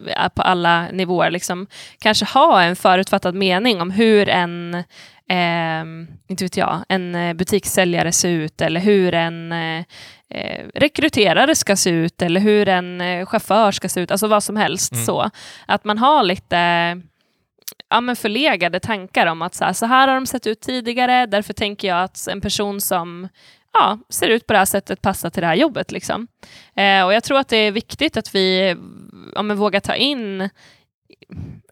eh, 0.08 0.30
på 0.36 0.42
alla 0.42 0.88
nivåer, 0.92 1.32
liksom, 1.32 1.68
kanske 2.00 2.26
ha 2.26 2.62
en 2.62 2.76
förutfattad 2.76 3.36
mening 3.36 3.82
om 3.82 3.92
hur 3.92 4.30
en 4.30 4.74
eh, 5.30 6.08
inte 6.28 6.44
vet 6.44 6.58
jag, 6.58 6.84
en 6.90 7.16
eh, 7.16 7.34
butikssäljare 7.34 8.12
ser 8.12 8.30
ut 8.30 8.62
eller 8.62 8.80
hur 8.80 9.14
en 9.14 9.52
eh, 9.52 9.84
eh, 10.30 10.66
rekryterare 10.74 11.56
ska 11.56 11.76
se 11.76 11.90
ut 11.90 12.22
eller 12.22 12.40
hur 12.40 12.68
en 12.68 13.26
chaufför 13.26 13.72
ska 13.72 13.90
se 13.90 14.02
ut, 14.02 14.12
alltså 14.12 14.28
vad 14.28 14.44
som 14.44 14.56
helst. 14.56 14.94
Mm. 14.94 15.06
så. 15.06 15.30
Att 15.66 15.84
man 15.84 15.98
har 15.98 16.24
lite 16.24 16.58
ja, 17.90 18.02
men 18.02 18.16
förlegade 18.16 18.80
tankar 18.80 19.28
om 19.28 19.42
att 19.42 19.56
så 19.56 19.66
här, 19.66 19.74
så 19.74 19.86
här 19.86 20.08
har 20.08 20.16
de 20.16 20.26
sett 20.26 20.48
ut 20.48 20.62
tidigare, 20.62 21.26
därför 21.26 21.54
tänker 21.54 21.88
jag 21.88 22.04
att 22.04 22.28
en 22.28 22.42
person 22.42 22.82
som 22.82 23.28
ja, 23.74 24.00
ser 24.10 24.28
ut 24.28 24.48
på 24.48 24.54
det 24.54 24.60
här 24.60 24.66
sättet 24.66 25.02
passar 25.02 25.30
till 25.30 25.42
det 25.42 25.48
här 25.48 25.56
jobbet. 25.56 25.92
Liksom. 25.92 26.28
Eh, 26.76 27.06
och 27.06 27.14
Jag 27.14 27.24
tror 27.24 27.40
att 27.40 27.48
det 27.48 27.58
är 27.58 27.72
viktigt 27.72 28.18
att 28.18 28.36
vi 28.36 28.76
ja, 29.36 29.44
vågar 29.44 29.80
ta 29.80 29.96
in 29.96 30.50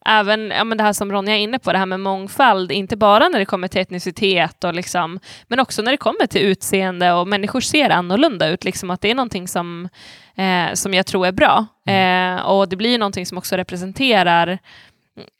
även 0.05 0.49
ja, 0.49 0.63
men 0.63 0.77
det 0.77 0.83
här 0.83 0.93
som 0.93 1.11
Ronja 1.11 1.35
är 1.35 1.39
inne 1.39 1.59
på, 1.59 1.71
det 1.71 1.77
här 1.77 1.85
med 1.85 1.99
mångfald, 1.99 2.71
inte 2.71 2.97
bara 2.97 3.29
när 3.29 3.39
det 3.39 3.45
kommer 3.45 3.67
till 3.67 3.81
etnicitet, 3.81 4.63
och 4.63 4.73
liksom, 4.73 5.19
men 5.47 5.59
också 5.59 5.81
när 5.81 5.91
det 5.91 5.97
kommer 5.97 6.27
till 6.27 6.41
utseende 6.41 7.13
och 7.13 7.27
människor 7.27 7.59
ser 7.59 7.89
annorlunda 7.89 8.47
ut, 8.47 8.63
liksom, 8.63 8.91
att 8.91 9.01
det 9.01 9.11
är 9.11 9.15
någonting 9.15 9.47
som, 9.47 9.89
eh, 10.35 10.73
som 10.73 10.93
jag 10.93 11.05
tror 11.05 11.27
är 11.27 11.31
bra. 11.31 11.65
Eh, 11.87 12.45
och 12.45 12.69
det 12.69 12.75
blir 12.75 12.97
någonting 12.97 13.25
som 13.25 13.37
också 13.37 13.55
representerar 13.55 14.59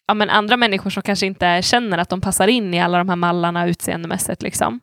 ja, 0.07 0.13
men 0.13 0.29
andra 0.29 0.57
människor 0.57 0.89
som 0.89 1.03
kanske 1.03 1.25
inte 1.25 1.61
känner 1.61 1.97
att 1.97 2.09
de 2.09 2.21
passar 2.21 2.47
in 2.47 2.73
i 2.73 2.81
alla 2.81 2.97
de 2.97 3.09
här 3.09 3.15
mallarna 3.15 3.67
utseendemässigt. 3.67 4.41
Liksom. 4.41 4.79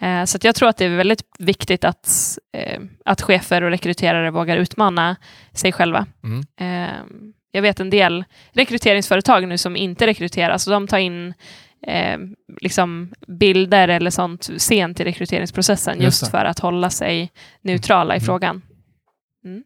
Eh, 0.00 0.24
så 0.24 0.36
att 0.36 0.44
jag 0.44 0.54
tror 0.54 0.68
att 0.68 0.76
det 0.76 0.84
är 0.84 0.96
väldigt 0.96 1.22
viktigt 1.38 1.84
att, 1.84 2.38
eh, 2.52 2.80
att 3.04 3.22
chefer 3.22 3.62
och 3.62 3.70
rekryterare 3.70 4.30
vågar 4.30 4.56
utmana 4.56 5.16
sig 5.52 5.72
själva. 5.72 6.06
Mm. 6.24 6.44
Eh, 6.60 6.94
jag 7.50 7.62
vet 7.62 7.80
en 7.80 7.90
del 7.90 8.24
rekryteringsföretag 8.52 9.48
nu 9.48 9.58
som 9.58 9.76
inte 9.76 10.06
rekryterar, 10.06 10.58
så 10.58 10.70
de 10.70 10.86
tar 10.86 10.98
in 10.98 11.34
eh, 11.86 12.18
liksom 12.60 13.14
bilder 13.28 13.88
eller 13.88 14.10
sånt 14.10 14.48
sent 14.56 15.00
i 15.00 15.04
rekryteringsprocessen 15.04 16.00
Just 16.00 16.22
just, 16.22 16.30
för 16.30 16.44
att 16.44 16.58
hålla 16.58 16.90
sig 16.90 17.32
neutrala 17.62 18.14
i 18.14 18.18
Mm. 18.18 18.26
frågan. 18.26 18.62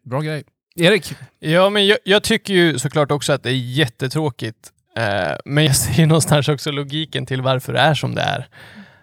Bra 0.05 0.21
grej. 0.21 0.45
Erik? 0.77 1.15
Ja, 1.39 1.71
men 1.71 1.87
jag, 1.87 1.99
jag 2.05 2.23
tycker 2.23 2.55
ju 2.55 2.79
såklart 2.79 3.11
också 3.11 3.33
att 3.33 3.43
det 3.43 3.51
är 3.51 3.55
jättetråkigt. 3.55 4.71
Eh, 4.97 5.37
men 5.45 5.65
jag 5.65 5.77
ser 5.77 6.01
ju 6.01 6.07
någonstans 6.07 6.49
också 6.49 6.71
logiken 6.71 7.27
till 7.27 7.43
varför 7.43 7.73
det 7.73 7.79
är 7.81 7.95
som 7.95 8.15
det 8.15 8.23
är. 8.23 8.49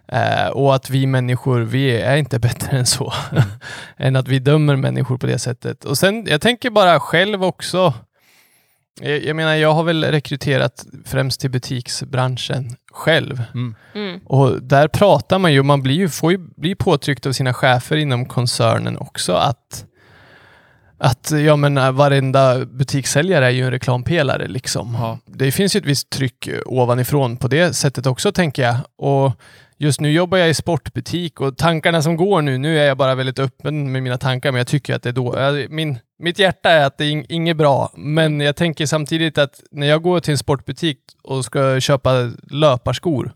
Eh, 0.07 0.47
och 0.47 0.75
att 0.75 0.89
vi 0.89 1.07
människor, 1.07 1.59
vi 1.59 2.01
är 2.01 2.17
inte 2.17 2.39
bättre 2.47 2.77
än 2.77 2.85
så. 2.85 3.13
än 3.97 4.15
att 4.15 4.27
vi 4.27 4.39
dömer 4.39 4.75
människor 4.75 5.17
på 5.17 5.27
det 5.27 5.39
sättet. 5.39 5.85
Och 5.85 5.97
sen, 5.97 6.25
jag 6.29 6.41
tänker 6.41 6.69
bara 6.69 6.99
själv 6.99 7.43
också. 7.43 7.93
Jag, 9.01 9.25
jag 9.25 9.35
menar, 9.35 9.55
jag 9.55 9.73
har 9.73 9.83
väl 9.83 10.03
rekryterat 10.03 10.85
främst 11.05 11.41
till 11.41 11.51
butiksbranschen 11.51 12.75
själv. 12.91 13.43
Mm. 13.95 14.19
Och 14.25 14.63
där 14.63 14.87
pratar 14.87 15.39
man 15.39 15.53
ju, 15.53 15.63
man 15.63 15.81
blir 15.83 15.95
ju, 15.95 16.09
får 16.09 16.31
ju 16.31 16.37
bli 16.37 16.75
påtryckt 16.75 17.25
av 17.25 17.31
sina 17.31 17.53
chefer 17.53 17.97
inom 17.97 18.25
koncernen 18.25 18.97
också 18.97 19.33
att 19.33 19.85
att 20.99 21.31
ja, 21.31 21.55
men 21.55 21.77
äh, 21.77 21.91
varenda 21.91 22.65
butikssäljare 22.65 23.45
är 23.45 23.49
ju 23.49 23.63
en 23.63 23.71
reklampelare. 23.71 24.47
Liksom. 24.47 24.97
Ja. 24.99 25.19
Det 25.25 25.51
finns 25.51 25.75
ju 25.75 25.77
ett 25.77 25.85
visst 25.85 26.09
tryck 26.09 26.47
eh, 26.47 26.59
ovanifrån 26.65 27.37
på 27.37 27.47
det 27.47 27.73
sättet 27.73 28.05
också, 28.05 28.31
tänker 28.31 28.63
jag. 28.63 28.77
Och 28.97 29.31
just 29.77 30.01
nu 30.01 30.11
jobbar 30.11 30.37
jag 30.37 30.49
i 30.49 30.53
sportbutik 30.53 31.41
och 31.41 31.57
tankarna 31.57 32.01
som 32.01 32.15
går 32.17 32.41
nu, 32.41 32.57
nu 32.57 32.79
är 32.79 32.85
jag 32.85 32.97
bara 32.97 33.15
väldigt 33.15 33.39
öppen 33.39 33.91
med 33.91 34.03
mina 34.03 34.17
tankar, 34.17 34.51
men 34.51 34.57
jag 34.57 34.67
tycker 34.67 34.95
att 34.95 35.03
det 35.03 35.09
är 35.09 35.13
då... 35.13 35.35
Min, 35.69 35.99
mitt 36.19 36.39
hjärta 36.39 36.69
är 36.69 36.85
att 36.85 36.97
det 36.97 37.05
är 37.05 37.09
ing- 37.11 37.25
inget 37.29 37.57
bra, 37.57 37.91
men 37.95 38.39
jag 38.41 38.55
tänker 38.55 38.85
samtidigt 38.85 39.37
att 39.37 39.61
när 39.71 39.87
jag 39.87 40.01
går 40.01 40.19
till 40.19 40.31
en 40.31 40.37
sportbutik 40.37 40.97
och 41.23 41.45
ska 41.45 41.79
köpa 41.79 42.31
löparskor, 42.51 43.31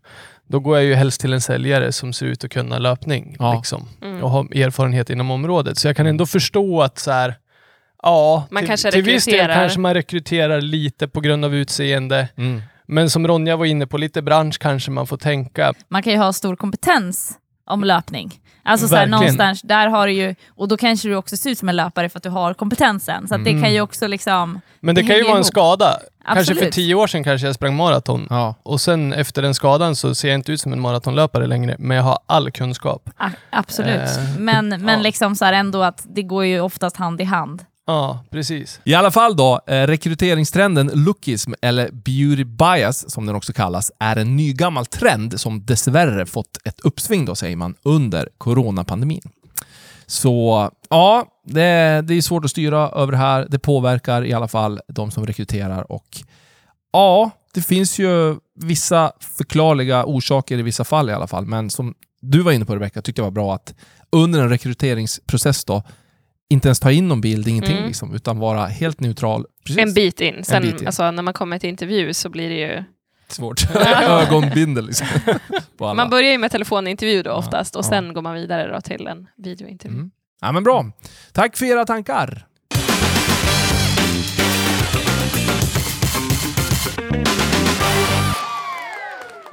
då 0.48 0.60
går 0.60 0.78
jag 0.78 0.86
ju 0.86 0.94
helst 0.94 1.22
till 1.22 1.34
en 1.34 1.42
säljare 1.42 1.92
som 1.92 2.14
ser 2.14 2.26
ut 2.26 2.44
att 2.44 2.52
kunna 2.52 2.80
löpning. 2.80 3.36
Ja. 3.40 3.56
Liksom 3.56 3.88
Mm. 4.02 4.24
och 4.24 4.30
har 4.30 4.44
erfarenhet 4.58 5.10
inom 5.10 5.32
området. 5.32 5.78
Så 5.78 5.88
jag 5.88 5.96
kan 5.98 6.06
ändå 6.08 6.26
förstå 6.26 6.82
att 6.82 7.00
så 7.00 7.12
här, 7.12 7.36
ja, 8.04 8.48
Man 8.52 8.62
till, 8.62 8.68
kanske 8.68 8.92
till 8.92 9.04
viss 9.04 9.26
del 9.26 9.48
kanske 9.48 9.80
man 9.80 9.94
rekryterar 9.94 10.62
lite 10.62 11.08
på 11.08 11.20
grund 11.22 11.46
av 11.46 11.56
utseende. 11.56 12.28
Mm. 12.38 12.62
Men 12.92 13.10
som 13.10 13.28
Ronja 13.28 13.56
var 13.56 13.66
inne 13.66 13.88
på, 13.88 13.98
lite 13.98 14.22
bransch 14.22 14.60
kanske 14.60 14.92
man 14.92 15.08
får 15.08 15.18
tänka. 15.18 15.74
Man 15.90 16.04
kan 16.04 16.14
ju 16.14 16.20
ha 16.20 16.34
stor 16.34 16.56
kompetens 16.56 17.38
om 17.66 17.84
löpning. 17.84 18.34
Alltså 18.64 18.88
så 18.88 18.96
här, 18.96 19.08
någonstans, 19.08 19.62
där 19.62 19.88
har 19.88 20.08
du 20.08 20.14
ju, 20.14 20.36
och 20.50 20.68
då 20.68 20.78
kanske 20.78 21.08
du 21.10 21.16
också 21.16 21.38
ser 21.38 21.50
ut 21.50 21.58
som 21.58 21.70
en 21.70 21.76
löpare 21.76 22.10
för 22.10 22.20
att 22.20 22.24
du 22.24 22.30
har 22.30 22.54
kompetensen. 22.54 23.28
Så 23.28 23.36
att 23.36 23.44
det 23.44 23.50
Mm. 23.50 23.64
kan 23.64 23.74
ju 23.74 23.82
också 23.82 24.08
liksom, 24.08 24.62
Men 24.80 24.96
det, 24.96 25.02
Det 25.02 25.08
kan 25.08 25.16
ju 25.18 25.22
vara 25.24 25.32
en 25.32 25.38
ihop. 25.38 25.46
skada. 25.46 26.00
Kanske 26.26 26.46
för 26.46 26.52
Absolut. 26.52 26.74
tio 26.74 26.96
år 26.96 27.08
sedan 27.08 27.24
kanske 27.24 27.48
jag 27.48 27.56
sprang 27.56 27.76
maraton. 27.76 28.28
Ja. 28.30 28.56
Och 28.64 28.82
sen 28.82 29.14
efter 29.14 29.42
den 29.42 29.54
skadan 29.54 29.96
så 29.96 30.16
ser 30.16 30.28
jag 30.28 30.36
inte 30.36 30.52
ut 30.52 30.62
som 30.62 30.74
en 30.74 30.80
maratonlöpare 30.82 31.48
längre, 31.48 31.76
men 31.80 31.98
jag 31.98 32.04
har 32.04 32.20
all 32.26 32.52
kunskap. 32.52 33.10
a- 33.18 33.30
absolut. 33.50 33.96
Eh, 33.96 34.40
men 34.40 34.68
men 34.70 34.88
ja. 34.88 34.98
liksom 35.00 35.36
så 35.36 35.46
här 35.46 35.54
ändå 35.54 35.84
att 35.84 36.06
det 36.16 36.24
går 36.24 36.46
ju 36.46 36.60
oftast 36.60 36.98
hand 36.98 37.22
i 37.22 37.24
hand. 37.24 37.66
Ja, 37.88 38.24
precis. 38.32 38.80
I 38.84 38.94
alla 38.94 39.12
fall 39.12 39.36
då, 39.36 39.62
eh, 39.68 39.88
rekryteringstrenden 39.88 40.92
lookism, 40.94 41.54
eller 41.62 41.92
beauty 41.92 42.44
bias 42.44 43.12
som 43.12 43.26
den 43.26 43.36
också 43.36 43.54
kallas, 43.54 43.92
är 44.00 44.16
en 44.16 44.36
nygammal 44.36 44.86
trend 44.86 45.40
som 45.40 45.66
dessvärre 45.66 46.26
fått 46.26 46.58
ett 46.64 46.80
uppsving 46.80 47.26
då, 47.26 47.36
säger 47.36 47.56
man, 47.56 47.76
under 47.84 48.30
coronapandemin. 48.38 49.22
Så 50.06 50.70
ja, 50.90 51.26
det, 51.46 52.02
det 52.08 52.14
är 52.14 52.22
svårt 52.22 52.46
att 52.46 52.52
styra 52.52 52.90
över 52.90 53.12
det 53.12 53.18
här. 53.18 53.48
Det 53.50 53.60
påverkar 53.60 54.26
i 54.26 54.34
alla 54.34 54.48
fall 54.48 54.80
de 54.88 55.12
som 55.12 55.26
rekryterar 55.26 55.92
och 55.92 56.24
ja, 56.94 57.32
det 57.54 57.62
finns 57.62 58.00
ju 58.00 58.38
vissa 58.56 59.12
förklarliga 59.38 60.06
orsaker 60.06 60.58
i 60.58 60.62
vissa 60.62 60.84
fall 60.84 61.10
i 61.10 61.14
alla 61.14 61.28
fall, 61.28 61.46
men 61.46 61.70
som 61.70 61.94
du 62.22 62.42
var 62.42 62.52
inne 62.52 62.66
på 62.66 62.76
Rebecka, 62.76 63.02
tyckte 63.02 63.22
jag 63.22 63.26
var 63.26 63.32
bra 63.32 63.56
att 63.56 63.76
under 64.12 64.42
en 64.42 64.50
rekryteringsprocess 64.50 65.66
då 65.66 65.84
inte 66.52 66.68
ens 66.68 66.80
ta 66.80 66.92
in 66.92 67.08
någon 67.08 67.22
bild, 67.22 67.48
ingenting, 67.48 67.76
Mm. 67.78 67.88
liksom, 67.88 68.16
utan 68.16 68.40
vara 68.40 68.66
helt 68.66 69.00
neutral. 69.00 69.46
Precis. 69.66 69.82
En 69.84 69.94
bit 69.94 70.22
in. 70.22 70.44
Sen, 70.44 70.62
bit 70.62 70.82
in. 70.82 70.88
Alltså, 70.88 71.12
när 71.12 71.24
man 71.24 71.34
kommer 71.34 71.60
till 71.60 71.70
intervju 71.70 72.14
så 72.14 72.30
blir 72.30 72.50
det 72.50 72.56
ju... 72.56 72.84
Svårt. 73.28 73.76
Ögonbindel 74.04 74.86
liksom. 74.86 75.08
Man 75.96 76.10
börjar 76.10 76.32
ju 76.32 76.38
med 76.38 76.52
telefonintervju 76.52 77.24
då 77.24 77.32
oftast 77.32 77.76
och 77.76 77.86
ja. 77.86 77.90
sen 77.90 78.14
går 78.14 78.22
man 78.22 78.34
vidare 78.36 78.74
då 78.74 78.82
till 78.82 79.08
en 79.08 79.28
videointervju. 79.38 79.98
Mm. 79.98 80.12
Ja, 80.42 80.52
men 80.52 80.64
bra. 80.64 80.92
Tack 81.34 81.58
för 81.58 81.66
era 81.66 81.86
tankar. 81.86 82.48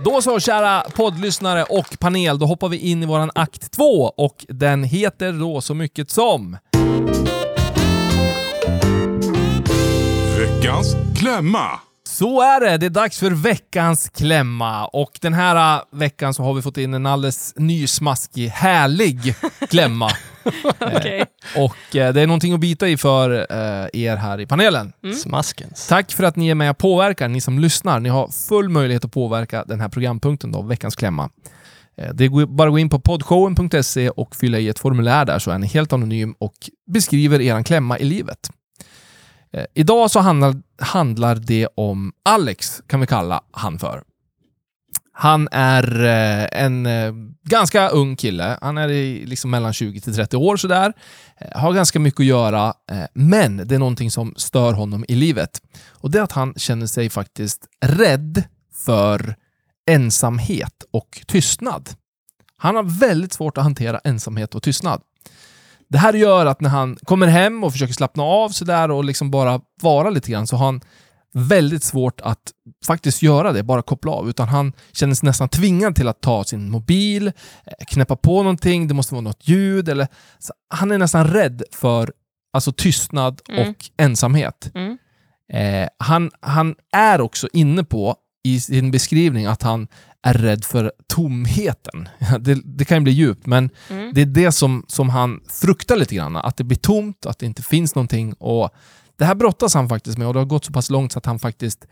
Då 0.05 0.23
så, 0.23 0.41
kära 0.41 0.81
poddlyssnare 0.97 1.65
och 1.65 1.99
panel, 2.01 2.39
då 2.39 2.47
hoppar 2.47 2.69
vi 2.69 2.79
in 2.79 3.03
i 3.03 3.07
våran 3.07 3.31
akt 3.35 3.71
2 3.73 3.85
och 4.17 4.47
den 4.49 4.85
heter 4.85 5.33
då 5.33 5.61
så 5.61 5.75
mycket 5.75 6.11
som... 6.11 6.57
Veckans 10.59 10.97
klämma. 11.17 11.81
Så 12.09 12.43
är 12.43 12.61
det, 12.61 12.77
det 12.79 12.87
är 12.87 12.91
dags 12.91 13.19
för 13.19 13.31
veckans 13.31 14.09
klämma. 14.09 14.87
Och 14.87 15.19
den 15.21 15.35
här 15.35 15.77
äh, 15.77 15.83
veckan 15.93 16.35
så 16.35 16.43
har 16.43 16.55
vi 16.55 16.63
fått 16.63 16.77
in 16.77 16.95
en 16.95 17.07
alldeles 17.07 17.55
ny, 17.57 17.87
smaskig, 17.87 18.49
härlig 18.49 19.35
klämma. 19.71 20.11
Okej. 20.81 21.25
Och 21.57 21.97
eh, 21.97 22.13
det 22.13 22.21
är 22.21 22.27
någonting 22.27 22.53
att 22.55 22.61
bita 22.61 22.89
i 22.89 22.97
för 22.97 23.31
eh, 23.51 23.87
er 24.03 24.17
här 24.17 24.41
i 24.41 24.47
panelen. 24.47 24.93
Mm. 25.05 25.17
Smaskens. 25.17 25.87
Tack 25.89 26.13
för 26.13 26.25
att 26.25 26.37
ni 26.37 26.49
är 26.49 26.55
med 26.55 26.71
och 26.71 26.79
påverkar, 26.79 27.29
ni 27.29 27.41
som 27.41 27.59
lyssnar. 27.59 28.01
Ni 28.01 28.09
har 28.09 28.29
full 28.49 28.69
möjlighet 28.69 29.05
att 29.05 29.13
påverka 29.13 29.65
den 29.65 29.81
här 29.81 29.89
programpunkten 29.89 30.53
då, 30.53 30.63
veckans 30.63 30.97
klämma. 30.97 31.31
Eh, 31.99 32.11
Det 32.15 32.25
är 32.25 32.47
bara 32.47 32.69
att 32.69 32.73
gå 32.75 32.79
in 32.79 32.91
på 32.91 33.01
podshowen.se 33.01 34.11
och 34.11 34.37
fylla 34.37 34.59
i 34.59 34.69
ett 34.69 34.79
formulär 34.79 35.25
där 35.25 35.39
så 35.39 35.51
är 35.51 35.59
ni 35.59 35.67
helt 35.67 35.93
anonym 35.93 36.35
och 36.39 36.55
beskriver 36.93 37.41
er 37.41 37.63
klämma 37.63 37.99
i 37.99 38.05
livet. 38.05 38.51
Eh, 39.53 39.65
Idag 39.75 40.11
så 40.11 40.21
handlar, 40.21 40.55
handlar 40.79 41.37
det 41.37 41.69
om 41.75 42.13
Alex, 42.23 42.83
kan 42.87 43.01
vi 43.01 43.07
kalla 43.07 43.43
han 43.51 43.79
för. 43.79 44.03
Han 45.13 45.49
är 45.53 46.05
eh, 46.05 46.63
en 46.65 46.87
eh, 46.87 47.13
ganska 47.45 47.89
ung 47.89 48.17
kille. 48.17 48.59
Han 48.61 48.79
är 48.79 48.89
i 48.89 49.27
liksom 49.27 49.51
mellan 49.51 49.73
20 49.73 50.01
till 50.01 50.15
30 50.15 50.37
år 50.37 50.57
sådär. 50.57 50.93
Eh, 51.37 51.61
har 51.61 51.73
ganska 51.73 51.99
mycket 52.01 52.21
att 52.21 52.27
göra, 52.27 52.75
eh, 52.91 53.05
men 53.15 53.57
det 53.57 53.75
är 53.75 53.79
någonting 53.79 54.11
som 54.11 54.35
stör 54.37 54.73
honom 54.73 55.05
i 55.09 55.15
livet. 55.15 55.63
Och 55.89 56.11
det 56.11 56.19
är 56.19 56.23
att 56.23 56.33
han 56.33 56.55
känner 56.57 56.87
sig 56.87 57.11
faktiskt 57.11 57.67
rädd 57.81 58.43
för 58.75 59.35
ensamhet 59.91 60.85
och 60.91 61.21
tystnad. 61.27 61.91
Han 62.57 62.77
har 62.77 62.83
väldigt 62.83 63.33
svårt 63.33 63.59
att 63.59 63.65
hantera 63.65 63.99
ensamhet 64.05 64.55
och 64.55 64.63
tystnad. 64.63 65.03
Det 65.89 65.99
här 65.99 66.13
gör 66.13 66.47
att 66.47 66.61
när 66.61 66.71
han 66.71 66.97
kommer 67.05 67.27
hem 67.27 67.65
och 67.65 67.73
försöker 67.73 67.95
slappna 67.95 68.23
av 68.23 68.49
sådär 68.49 68.91
och 68.91 69.05
liksom 69.05 69.31
bara 69.31 69.61
vara 69.83 70.11
lite 70.11 70.31
grann 70.31 70.47
så 70.47 70.57
har 70.57 70.67
han 70.67 70.81
väldigt 71.35 71.83
svårt 71.85 72.21
att 72.21 72.53
faktiskt 72.87 73.23
göra 73.23 73.53
det, 73.53 73.63
bara 73.63 73.83
koppla 73.83 74.13
av. 74.13 74.29
Utan 74.29 74.49
han 74.49 74.73
känner 74.93 75.15
sig 75.15 75.27
nästan 75.27 75.49
tvingad 75.49 75.95
till 75.97 76.09
att 76.09 76.21
ta 76.21 76.45
sin 76.45 76.71
mobil, 76.71 77.27
eh, 77.27 77.33
knäppa 77.89 78.17
på 78.17 78.43
någonting, 78.43 78.89
det 78.89 78.95
måste 78.95 79.15
vara 79.15 79.23
något 79.23 79.49
ljud. 79.49 79.89
Eller, 79.89 80.09
så 80.39 80.53
han 80.75 80.91
är 80.91 80.99
nästan 80.99 81.27
rädd 81.27 81.63
för 81.73 82.13
alltså, 82.53 82.73
tystnad 82.73 83.41
Mm. 83.49 83.69
och 83.71 83.77
ensamhet. 83.97 84.71
Mm. 84.75 84.99
Eh, 85.53 85.89
han, 85.99 86.31
han 86.41 86.75
är 86.93 87.21
också 87.21 87.49
inne 87.53 87.85
på 87.85 88.17
i 88.55 88.61
sin 88.61 88.91
beskrivning 88.91 89.47
att 89.47 89.63
han 89.63 89.89
är 90.23 90.35
rädd 90.35 90.65
för 90.65 90.93
tomheten. 91.07 92.09
Det, 92.41 92.55
det 92.65 92.85
kan 92.85 92.97
ju 92.99 93.03
bli 93.03 93.13
djupt, 93.13 93.47
men 93.47 93.71
Mm. 93.91 94.15
det 94.15 94.21
är 94.23 94.27
det 94.27 94.53
som, 94.53 94.85
som 94.89 95.09
han 95.09 95.41
fruktar 95.49 95.97
lite 95.97 96.15
grann. 96.15 96.37
Att 96.37 96.57
det 96.57 96.65
blir 96.65 96.79
tomt, 96.79 97.27
att 97.27 97.39
det 97.39 97.47
inte 97.47 97.63
finns 97.63 97.95
någonting. 97.95 98.33
Och 98.33 98.71
det 99.19 99.25
här 99.25 99.35
brottas 99.35 99.75
han 99.75 99.89
faktiskt 99.89 100.19
med 100.19 100.27
och 100.29 100.35
det 100.35 100.41
har 100.41 100.45
gått 100.47 100.65
så 100.65 100.73
pass 100.73 100.91
långt 100.91 101.13
så 101.13 101.19
att 101.19 101.27
han 101.27 101.39
faktiskt 101.39 101.87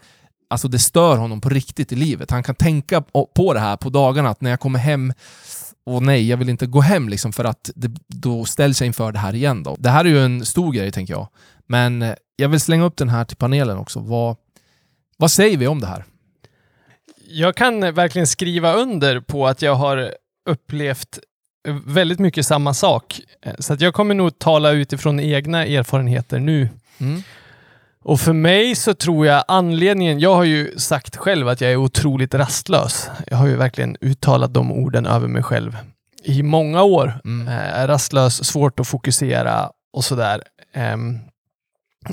Alltså 0.50 0.68
det 0.68 0.78
stör 0.78 1.16
honom 1.16 1.40
på 1.40 1.48
riktigt 1.48 1.92
i 1.92 1.96
livet. 1.96 2.30
Han 2.30 2.42
kan 2.42 2.54
tänka 2.54 3.00
på 3.34 3.54
det 3.54 3.60
här 3.60 3.76
på 3.76 3.90
dagarna, 3.90 4.28
att 4.28 4.40
när 4.40 4.50
jag 4.50 4.60
kommer 4.60 4.78
hem 4.78 5.12
och 5.86 6.02
nej, 6.02 6.28
jag 6.28 6.36
vill 6.36 6.48
inte 6.48 6.66
gå 6.66 6.80
hem 6.80 7.08
liksom 7.08 7.32
för 7.32 7.44
att 7.44 7.70
det, 7.74 7.90
då 8.08 8.44
ställs 8.44 8.80
jag 8.80 8.86
inför 8.86 9.12
det 9.12 9.18
här 9.18 9.34
igen. 9.34 9.62
Då. 9.62 9.76
Det 9.78 9.90
här 9.90 10.04
är 10.04 10.08
ju 10.08 10.24
en 10.24 10.46
stor 10.46 10.72
grej, 10.72 10.92
tänker 10.92 11.14
jag. 11.14 11.28
Men 11.66 12.02
eh, 12.02 12.14
jag 12.36 12.48
vill 12.48 12.60
slänga 12.60 12.84
upp 12.84 12.96
den 12.96 13.08
här 13.08 13.24
till 13.24 13.36
panelen 13.36 13.78
också. 13.78 14.00
Vad, 14.00 14.36
vad 15.16 15.30
säger 15.30 15.58
vi 15.58 15.66
om 15.66 15.80
det 15.80 15.86
här? 15.86 16.04
Jag 17.28 17.56
kan 17.56 17.94
verkligen 17.94 18.26
skriva 18.26 18.72
under 18.72 19.20
på 19.20 19.46
att 19.46 19.62
jag 19.62 19.74
har 19.74 20.12
upplevt 20.48 21.18
eh, 21.68 21.74
väldigt 21.86 22.18
mycket 22.18 22.46
samma 22.46 22.74
sak. 22.74 23.20
Eh, 23.42 23.52
Så 23.58 23.72
att 23.72 23.80
jag 23.80 23.94
kommer 23.94 24.14
nog 24.14 24.38
tala 24.38 24.70
utifrån 24.70 25.20
egna 25.20 25.66
erfarenheter 25.66 26.38
nu. 26.38 26.68
Mm. 26.98 27.22
Och 28.04 28.20
för 28.20 28.32
mig 28.32 28.74
så 28.74 28.94
tror 28.94 29.26
jag 29.26 29.44
anledningen, 29.48 30.20
jag 30.20 30.34
har 30.34 30.44
ju 30.44 30.78
sagt 30.78 31.16
själv 31.16 31.48
att 31.48 31.60
jag 31.60 31.72
är 31.72 31.76
otroligt 31.76 32.34
rastlös. 32.34 33.08
Jag 33.26 33.36
har 33.36 33.46
ju 33.46 33.56
verkligen 33.56 33.96
uttalat 34.00 34.54
de 34.54 34.72
orden 34.72 35.06
över 35.06 35.28
mig 35.28 35.42
själv 35.42 35.76
i 36.24 36.42
många 36.42 36.82
år. 36.82 37.20
Mm. 37.24 37.48
Eh, 37.48 37.86
rastlös, 37.86 38.44
svårt 38.44 38.80
att 38.80 38.88
fokusera 38.88 39.70
och 39.92 40.04
sådär. 40.04 40.42
Ehm, 40.72 41.18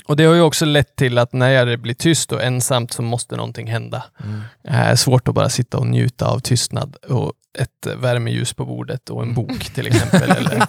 och 0.05 0.15
det 0.15 0.25
har 0.25 0.33
ju 0.35 0.41
också 0.41 0.65
lett 0.65 0.95
till 0.95 1.17
att 1.17 1.33
när 1.33 1.65
det 1.65 1.77
blir 1.77 1.93
tyst 1.93 2.31
och 2.31 2.43
ensamt 2.43 2.93
så 2.93 3.01
måste 3.01 3.35
någonting 3.35 3.67
hända. 3.67 4.03
Mm. 4.23 4.89
Eh, 4.89 4.95
svårt 4.95 5.27
att 5.27 5.35
bara 5.35 5.50
sitta 5.50 5.77
och 5.77 5.88
njuta 5.88 6.27
av 6.27 6.39
tystnad 6.39 6.95
och 6.95 7.33
ett 7.59 7.95
värmeljus 7.97 8.53
på 8.53 8.65
bordet 8.65 9.09
och 9.09 9.17
en 9.23 9.29
Mm. 9.31 9.35
bok 9.35 9.59
till 9.73 9.88
exempel. 9.88 10.31
Eller, 10.38 10.63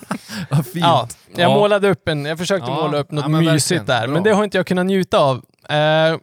Vad 0.51 0.67
fint. 0.67 0.85
ja, 0.85 1.09
jag 1.37 1.51
Ja. 1.51 1.55
målade 1.55 1.89
upp 1.91 2.09
en, 2.09 2.25
jag 2.25 2.39
försökte 2.39 2.71
Ja, 2.71 2.75
måla 2.87 2.99
upp 2.99 3.11
något 3.11 3.25
ja, 3.45 3.53
mysigt 3.53 3.87
där, 3.87 4.07
men 4.07 4.23
det 4.23 4.33
har 4.33 4.45
inte 4.45 4.57
jag 4.57 4.67
kunnat 4.67 4.87
njuta 4.87 5.19
av. 5.19 5.37
Eh, 5.69 6.17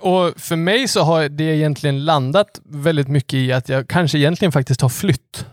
och 0.00 0.32
för 0.40 0.56
mig 0.56 0.88
så 0.88 1.02
har 1.02 1.28
det 1.28 1.44
egentligen 1.44 2.04
landat 2.04 2.60
väldigt 2.64 3.08
mycket 3.08 3.34
i 3.34 3.52
att 3.52 3.68
jag 3.68 3.88
kanske 3.88 4.18
egentligen 4.18 4.52
faktiskt 4.52 4.80
har 4.80 4.88
flytt 4.88 5.46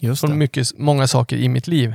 Just 0.00 0.20
från 0.20 0.38
mycket, 0.38 0.78
många 0.78 1.06
saker 1.06 1.36
i 1.36 1.48
mitt 1.48 1.66
liv. 1.66 1.94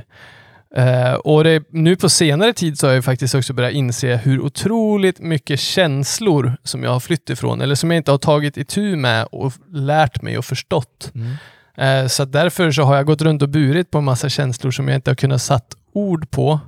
Eh, 0.76 1.14
och 1.14 1.44
det, 1.44 1.62
nu 1.70 1.96
på 1.96 2.08
senare 2.08 2.52
tid 2.52 2.78
så 2.78 2.86
har 2.86 2.94
jag 2.94 3.04
faktiskt 3.04 3.34
också 3.34 3.52
börjat 3.52 3.72
inse 3.72 4.16
hur 4.16 4.40
otroligt 4.40 5.18
mycket 5.18 5.60
känslor 5.60 6.56
som 6.62 6.82
jag 6.82 6.90
har 6.90 7.00
flytt 7.00 7.30
ifrån, 7.30 7.60
eller 7.60 7.74
som 7.74 7.90
jag 7.90 7.96
inte 7.96 8.10
har 8.10 8.18
tagit 8.18 8.56
itu 8.56 8.96
med 8.96 9.26
och 9.32 9.52
lärt 9.72 10.22
mig 10.22 10.38
och 10.38 10.44
förstått. 10.44 11.12
Mm. 11.14 11.34
Eh, 11.76 12.08
så 12.08 12.24
därför 12.24 12.70
så 12.70 12.82
har 12.82 12.96
jag 12.96 13.06
gått 13.06 13.22
runt 13.22 13.42
och 13.42 13.48
burit 13.48 13.90
på 13.90 13.98
en 13.98 14.04
massa 14.04 14.28
känslor 14.28 14.70
som 14.70 14.88
jag 14.88 14.94
inte 14.94 15.10
har 15.10 15.16
kunnat 15.16 15.42
satt 15.42 15.76
ord 15.92 16.30
på. 16.30 16.60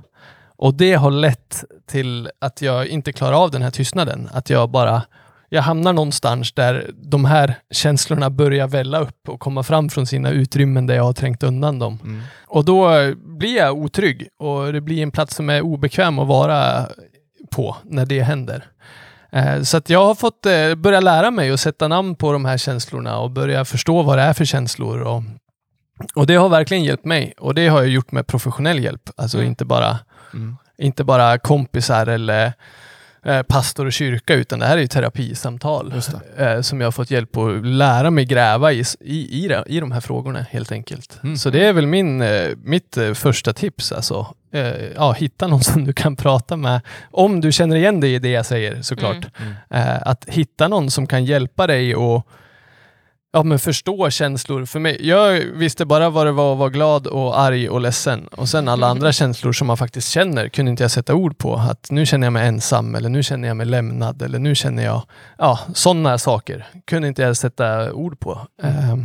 Och 0.57 0.73
det 0.73 0.93
har 0.93 1.11
lett 1.11 1.63
till 1.89 2.29
att 2.41 2.61
jag 2.61 2.87
inte 2.87 3.13
klarar 3.13 3.43
av 3.43 3.51
den 3.51 3.61
här 3.61 3.71
tystnaden. 3.71 4.29
Att 4.33 4.49
jag 4.49 4.69
bara, 4.69 5.01
jag 5.49 5.61
hamnar 5.61 5.93
någonstans 5.93 6.51
där 6.53 6.91
de 6.95 7.25
här 7.25 7.55
känslorna 7.71 8.29
börjar 8.29 8.67
välla 8.67 8.99
upp 8.99 9.29
och 9.29 9.39
komma 9.39 9.63
fram 9.63 9.89
från 9.89 10.05
sina 10.07 10.29
utrymmen 10.29 10.87
där 10.87 10.95
jag 10.95 11.03
har 11.03 11.13
trängt 11.13 11.43
undan 11.43 11.79
dem. 11.79 11.99
Mm. 12.03 12.21
Och 12.47 12.65
då 12.65 12.89
blir 13.15 13.57
jag 13.57 13.77
otrygg 13.77 14.27
och 14.39 14.73
det 14.73 14.81
blir 14.81 15.03
en 15.03 15.11
plats 15.11 15.35
som 15.35 15.49
är 15.49 15.61
obekväm 15.61 16.19
att 16.19 16.27
vara 16.27 16.85
på 17.51 17.75
när 17.83 18.05
det 18.05 18.21
händer. 18.21 18.63
Eh, 19.31 19.61
Så 19.61 19.77
att 19.77 19.89
jag 19.89 20.05
har 20.05 20.15
fått 20.15 20.45
eh, 20.45 20.75
börja 20.75 20.99
lära 20.99 21.31
mig 21.31 21.51
att 21.51 21.59
sätta 21.59 21.87
namn 21.87 22.15
på 22.15 22.31
de 22.31 22.45
här 22.45 22.57
känslorna 22.57 23.19
och 23.19 23.31
börja 23.31 23.65
förstå 23.65 24.01
vad 24.03 24.17
det 24.17 24.21
är 24.23 24.33
för 24.33 24.45
känslor. 24.45 25.01
Och, 25.01 25.23
och 26.15 26.27
det 26.27 26.35
har 26.35 26.49
verkligen 26.49 26.83
hjälpt 26.83 27.05
mig 27.05 27.33
och 27.37 27.53
det 27.55 27.67
har 27.67 27.79
jag 27.79 27.87
gjort 27.89 28.11
med 28.11 28.27
professionell 28.27 28.79
hjälp. 28.83 29.09
Alltså 29.17 29.37
Mm. 29.37 29.47
inte, 29.49 29.65
bara, 29.65 29.97
Mm. 30.33 30.57
inte 30.77 31.03
bara 31.03 31.37
kompisar 31.37 32.07
eller 32.07 32.53
eh, 33.27 33.43
pastor 33.43 33.85
och 33.85 33.93
kyrka 33.93 34.33
utan 34.33 34.59
det 34.59 34.65
här 34.65 34.77
är 34.77 34.81
ju 34.81 34.87
terapisamtal 34.87 35.93
eh, 36.37 36.61
som 36.61 36.81
jag 36.81 36.87
har 36.87 36.91
fått 36.91 37.11
hjälp 37.11 37.37
att 37.37 37.65
lära 37.65 38.11
mig 38.11 38.25
gräva 38.25 38.73
i, 38.73 38.83
i, 38.99 39.45
i, 39.45 39.63
i 39.65 39.79
de 39.79 39.91
här 39.91 40.01
frågorna 40.01 40.45
helt 40.49 40.71
enkelt. 40.71 41.19
Mm. 41.23 41.37
Så 41.37 41.49
det 41.49 41.65
är 41.65 41.73
väl 41.73 41.87
min, 41.87 42.21
eh, 42.21 42.49
mitt 42.63 42.97
eh, 42.97 43.13
första 43.13 43.53
tips. 43.53 43.91
Alltså. 43.91 44.27
Ja, 44.95 45.11
hitta 45.11 45.47
någon 45.47 45.61
som 45.63 45.83
du 45.83 45.93
kan 45.93 46.15
prata 46.15 46.55
med. 46.55 46.81
Om 47.11 47.41
du 47.41 47.51
känner 47.51 47.75
igen 47.75 47.99
dig 47.99 48.13
i 48.13 48.19
det 48.19 48.29
jag 48.29 48.45
säger 48.45 48.81
såklart. 48.81 49.27
Mm. 49.39 49.53
Eh, 49.69 50.01
att 50.01 50.25
hitta 50.27 50.67
någon 50.67 50.91
som 50.91 51.07
kan 51.07 51.25
hjälpa 51.25 51.67
dig 51.67 51.95
och 51.95 52.27
ja, 53.37 53.43
men 53.43 53.59
förstå 53.59 54.09
känslor. 54.09 54.65
För 54.65 54.79
mig, 54.79 55.07
jag 55.07 55.31
visste 55.39 55.85
bara 55.85 56.09
vad 56.09 56.25
det 56.25 56.31
var 56.31 56.51
att 56.53 56.57
vara 56.59 56.69
glad 56.69 57.07
och 57.07 57.39
arg 57.39 57.69
och 57.69 57.81
ledsen. 57.81 58.27
Och 58.27 58.49
sen 58.49 58.67
alla 58.67 58.87
andra 58.87 59.11
känslor 59.11 59.51
som 59.53 59.67
man 59.67 59.77
faktiskt 59.77 60.09
känner 60.09 60.49
kunde 60.49 60.71
inte 60.71 60.83
jag 60.83 60.91
sätta 60.91 61.15
ord 61.15 61.37
på. 61.37 61.55
Att 61.55 61.91
nu 61.91 62.05
känner 62.05 62.25
jag 62.27 62.33
mig 62.33 62.47
ensam 62.47 62.95
eller 62.95 63.09
nu 63.09 63.23
känner 63.23 63.47
jag 63.47 63.57
mig 63.57 63.65
lämnad 63.65 64.21
eller 64.21 64.39
nu 64.39 64.55
känner 64.55 64.83
jag, 64.83 65.01
ja, 65.37 65.59
sådana 65.73 66.17
saker 66.17 66.67
kunde 66.85 67.07
inte 67.07 67.21
jag 67.21 67.37
sätta 67.37 67.93
ord 67.93 68.19
på. 68.19 68.47
Eh, 68.63 68.95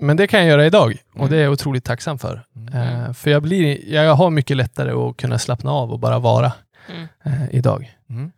men 0.00 0.16
det 0.16 0.26
kan 0.26 0.40
jag 0.40 0.48
göra 0.48 0.66
idag 0.66 0.96
och 1.14 1.28
det 1.28 1.36
är 1.36 1.42
jag 1.42 1.52
otroligt 1.52 1.84
tacksam 1.84 2.18
för. 2.18 2.42
Eh, 2.74 3.12
för 3.12 3.30
jag, 3.30 3.42
blir, 3.42 3.92
jag 3.94 4.14
har 4.14 4.30
mycket 4.30 4.56
lättare 4.56 4.90
att 4.92 5.16
kunna 5.16 5.38
slappna 5.38 5.70
av 5.70 5.92
och 5.92 5.98
bara 5.98 6.18
vara 6.18 6.52
Mm. 6.88 7.06
eh, 7.24 7.54
idag. 7.54 7.92
Mm. 8.10 8.32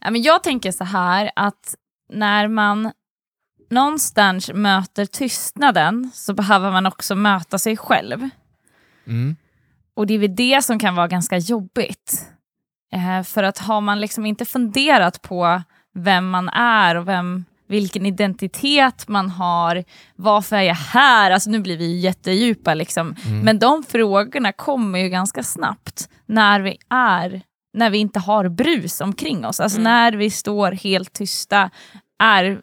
Ja, 0.00 0.10
men 0.10 0.22
jag 0.22 0.42
tänker 0.42 0.72
så 0.72 0.84
här 0.84 1.30
att 1.36 1.74
när 2.12 2.48
man 2.48 2.92
någonstans 3.72 4.50
möter 4.54 5.06
tystnaden 5.06 6.10
så 6.14 6.34
behöver 6.34 6.70
man 6.70 6.86
också 6.86 7.14
möta 7.14 7.58
sig 7.58 7.76
själv. 7.76 8.28
Mm. 9.06 9.36
Och 9.96 10.06
det 10.06 10.14
är 10.14 10.18
väl 10.18 10.36
det 10.36 10.64
som 10.64 10.78
kan 10.78 10.94
vara 10.94 11.08
ganska 11.08 11.38
jobbigt. 11.38 12.28
Eh, 12.92 13.22
för 13.22 13.42
att 13.42 13.58
har 13.58 13.80
man 13.80 14.00
liksom 14.00 14.26
inte 14.26 14.44
funderat 14.44 15.22
på 15.22 15.62
vem 15.94 16.30
man 16.30 16.48
är 16.48 16.94
och 16.94 17.08
vem, 17.08 17.44
vilken 17.68 18.06
identitet 18.06 19.08
man 19.08 19.30
har, 19.30 19.84
varför 20.16 20.56
är 20.56 20.62
jag 20.62 20.74
här? 20.74 21.30
Alltså 21.30 21.50
nu 21.50 21.60
blir 21.60 21.76
vi 21.76 21.86
ju 21.92 21.98
jättedjupa 21.98 22.74
liksom. 22.74 23.16
Mm. 23.26 23.40
Men 23.40 23.58
de 23.58 23.82
frågorna 23.88 24.52
kommer 24.52 24.98
ju 24.98 25.08
ganska 25.08 25.42
snabbt 25.42 26.08
när 26.26 26.60
vi 26.60 26.76
är 26.90 27.42
när 27.74 27.90
vi 27.90 27.98
inte 27.98 28.20
har 28.20 28.48
brus 28.48 29.00
omkring 29.00 29.46
oss. 29.46 29.60
Alltså 29.60 29.78
Mm. 29.78 29.92
när 29.92 30.12
vi 30.12 30.30
står 30.30 30.72
helt 30.72 31.12
tysta, 31.12 31.70
är 32.22 32.60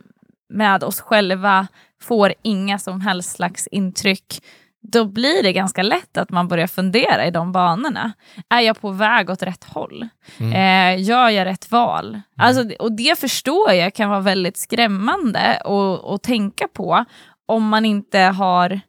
med 0.50 0.84
oss 0.84 1.02
själva, 1.02 1.68
får 2.02 2.34
inga 2.42 2.80
som 2.80 3.02
helst 3.02 3.32
slags 3.36 3.68
intryck. 3.68 4.44
Då 4.82 5.06
blir 5.06 5.44
det 5.44 5.54
ganska 5.54 5.84
lätt 5.84 6.18
att 6.18 6.30
man 6.30 6.48
börjar 6.48 6.68
fundera 6.68 7.26
i 7.28 7.32
de 7.32 7.52
banorna. 7.52 8.12
Är 8.50 8.60
jag 8.60 8.82
på 8.82 8.92
väg 8.92 9.30
åt 9.30 9.44
rätt 9.44 9.64
håll? 9.64 10.08
Mm. 10.40 10.54
Eh, 10.54 11.04
gör 11.04 11.30
jag 11.30 11.46
rätt 11.46 11.72
val? 11.72 12.22
Alltså, 12.38 12.76
och 12.80 12.92
det 12.92 13.20
förstår 13.20 13.72
jag 13.72 13.94
kan 13.94 14.10
vara 14.10 14.20
väldigt 14.20 14.58
skrämmande 14.58 15.62
att 15.66 16.06
att 16.06 16.24
tänka 16.24 16.68
på 16.68 17.06
om 17.46 17.68
man 17.68 17.86
inte 17.86 18.20
har 18.20 18.80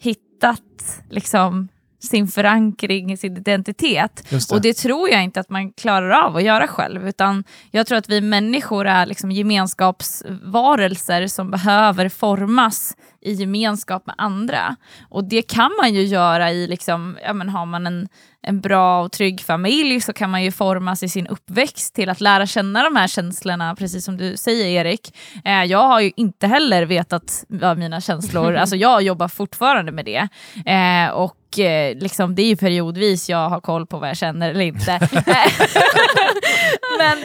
hittat 0.00 1.02
liksom, 1.10 1.68
sin 2.02 2.28
förankring, 2.28 3.18
sin 3.18 3.36
identitet. 3.36 4.26
Det. 4.30 4.50
Och 4.50 4.60
det 4.60 4.74
tror 4.74 5.08
jag 5.08 5.24
inte 5.24 5.40
att 5.40 5.50
man 5.50 5.72
klarar 5.72 6.10
av 6.10 6.36
att 6.36 6.42
göra 6.42 6.68
själv, 6.68 7.08
utan 7.08 7.44
jag 7.70 7.86
tror 7.86 7.98
att 7.98 8.08
vi 8.08 8.20
människor 8.20 8.86
är 8.86 9.06
liksom 9.06 9.30
gemenskapsvarelser 9.30 11.26
som 11.26 11.50
behöver 11.50 12.08
formas 12.08 12.96
i 13.22 13.32
gemenskap 13.32 14.06
med 14.06 14.14
andra. 14.18 14.76
Och 15.08 15.24
det 15.24 15.42
kan 15.42 15.70
man 15.80 15.94
ju 15.94 16.02
göra 16.02 16.50
i, 16.50 16.66
liksom, 16.66 17.18
ja, 17.24 17.32
men 17.32 17.48
har 17.48 17.66
man 17.66 17.86
en, 17.86 18.08
en 18.42 18.60
bra 18.60 19.02
och 19.02 19.12
trygg 19.12 19.40
familj 19.40 20.00
så 20.00 20.12
kan 20.12 20.30
man 20.30 20.42
ju 20.42 20.52
formas 20.52 21.02
i 21.02 21.08
sin 21.08 21.26
uppväxt 21.26 21.94
till 21.94 22.08
att 22.08 22.20
lära 22.20 22.46
känna 22.46 22.82
de 22.82 22.96
här 22.96 23.08
känslorna, 23.08 23.76
precis 23.76 24.04
som 24.04 24.16
du 24.16 24.36
säger 24.36 24.66
Erik. 24.66 25.16
Eh, 25.44 25.64
jag 25.64 25.88
har 25.88 26.00
ju 26.00 26.12
inte 26.16 26.46
heller 26.46 26.86
vetat 26.86 27.44
vad 27.48 27.78
mina 27.78 28.00
känslor, 28.00 28.54
alltså 28.56 28.76
jag 28.76 29.02
jobbar 29.02 29.28
fortfarande 29.28 29.92
med 29.92 30.04
det. 30.04 30.28
Eh, 30.66 31.10
och 31.10 31.58
eh, 31.58 31.96
liksom, 31.96 32.34
det 32.34 32.42
är 32.42 32.48
ju 32.48 32.56
periodvis 32.56 33.30
jag 33.30 33.48
har 33.48 33.60
koll 33.60 33.86
på 33.86 33.98
vad 33.98 34.08
jag 34.08 34.16
känner 34.16 34.50
eller 34.50 34.64
inte. 34.64 35.00
men, 36.98 37.18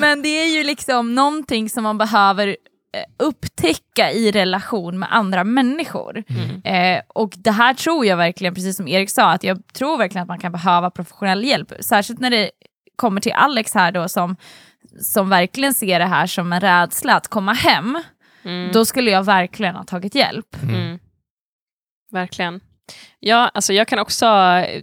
men 0.00 0.22
det 0.22 0.28
är 0.28 0.56
ju 0.56 0.64
liksom 0.64 1.14
någonting 1.14 1.70
som 1.70 1.82
man 1.82 1.98
behöver 1.98 2.48
eh, 2.48 2.54
upptäcka 3.18 4.10
i 4.12 4.30
relation 4.30 4.98
med 4.98 5.08
andra 5.14 5.44
människor. 5.44 6.24
Mm. 6.28 6.62
Eh, 6.96 7.02
och 7.08 7.32
det 7.36 7.50
här 7.50 7.74
tror 7.74 8.06
jag 8.06 8.16
verkligen, 8.16 8.54
precis 8.54 8.76
som 8.76 8.88
Erik 8.88 9.10
sa, 9.10 9.30
att 9.30 9.44
jag 9.44 9.62
tror 9.72 9.98
verkligen 9.98 10.22
att 10.22 10.28
man 10.28 10.38
kan 10.38 10.52
behöva 10.52 10.90
professionell 10.90 11.44
hjälp. 11.44 11.72
Särskilt 11.80 12.20
när 12.20 12.30
det 12.30 12.50
kommer 12.96 13.20
till 13.20 13.32
Alex 13.32 13.74
här 13.74 13.92
då 13.92 14.08
som, 14.08 14.36
som 15.00 15.28
verkligen 15.28 15.74
ser 15.74 15.98
det 15.98 16.04
här 16.06 16.26
som 16.26 16.52
en 16.52 16.60
rädsla 16.60 17.14
att 17.14 17.28
komma 17.28 17.52
hem, 17.52 18.02
Mm. 18.44 18.72
då 18.72 18.84
skulle 18.84 19.10
jag 19.10 19.24
verkligen 19.24 19.74
ha 19.74 19.84
tagit 19.84 20.14
hjälp. 20.14 20.62
Mm. 20.62 20.98
Verkligen. 22.12 22.60
Ja, 23.24 23.50
alltså 23.54 23.72
jag 23.72 23.88
kan 23.88 23.98
också, 23.98 24.26
eh, 24.26 24.82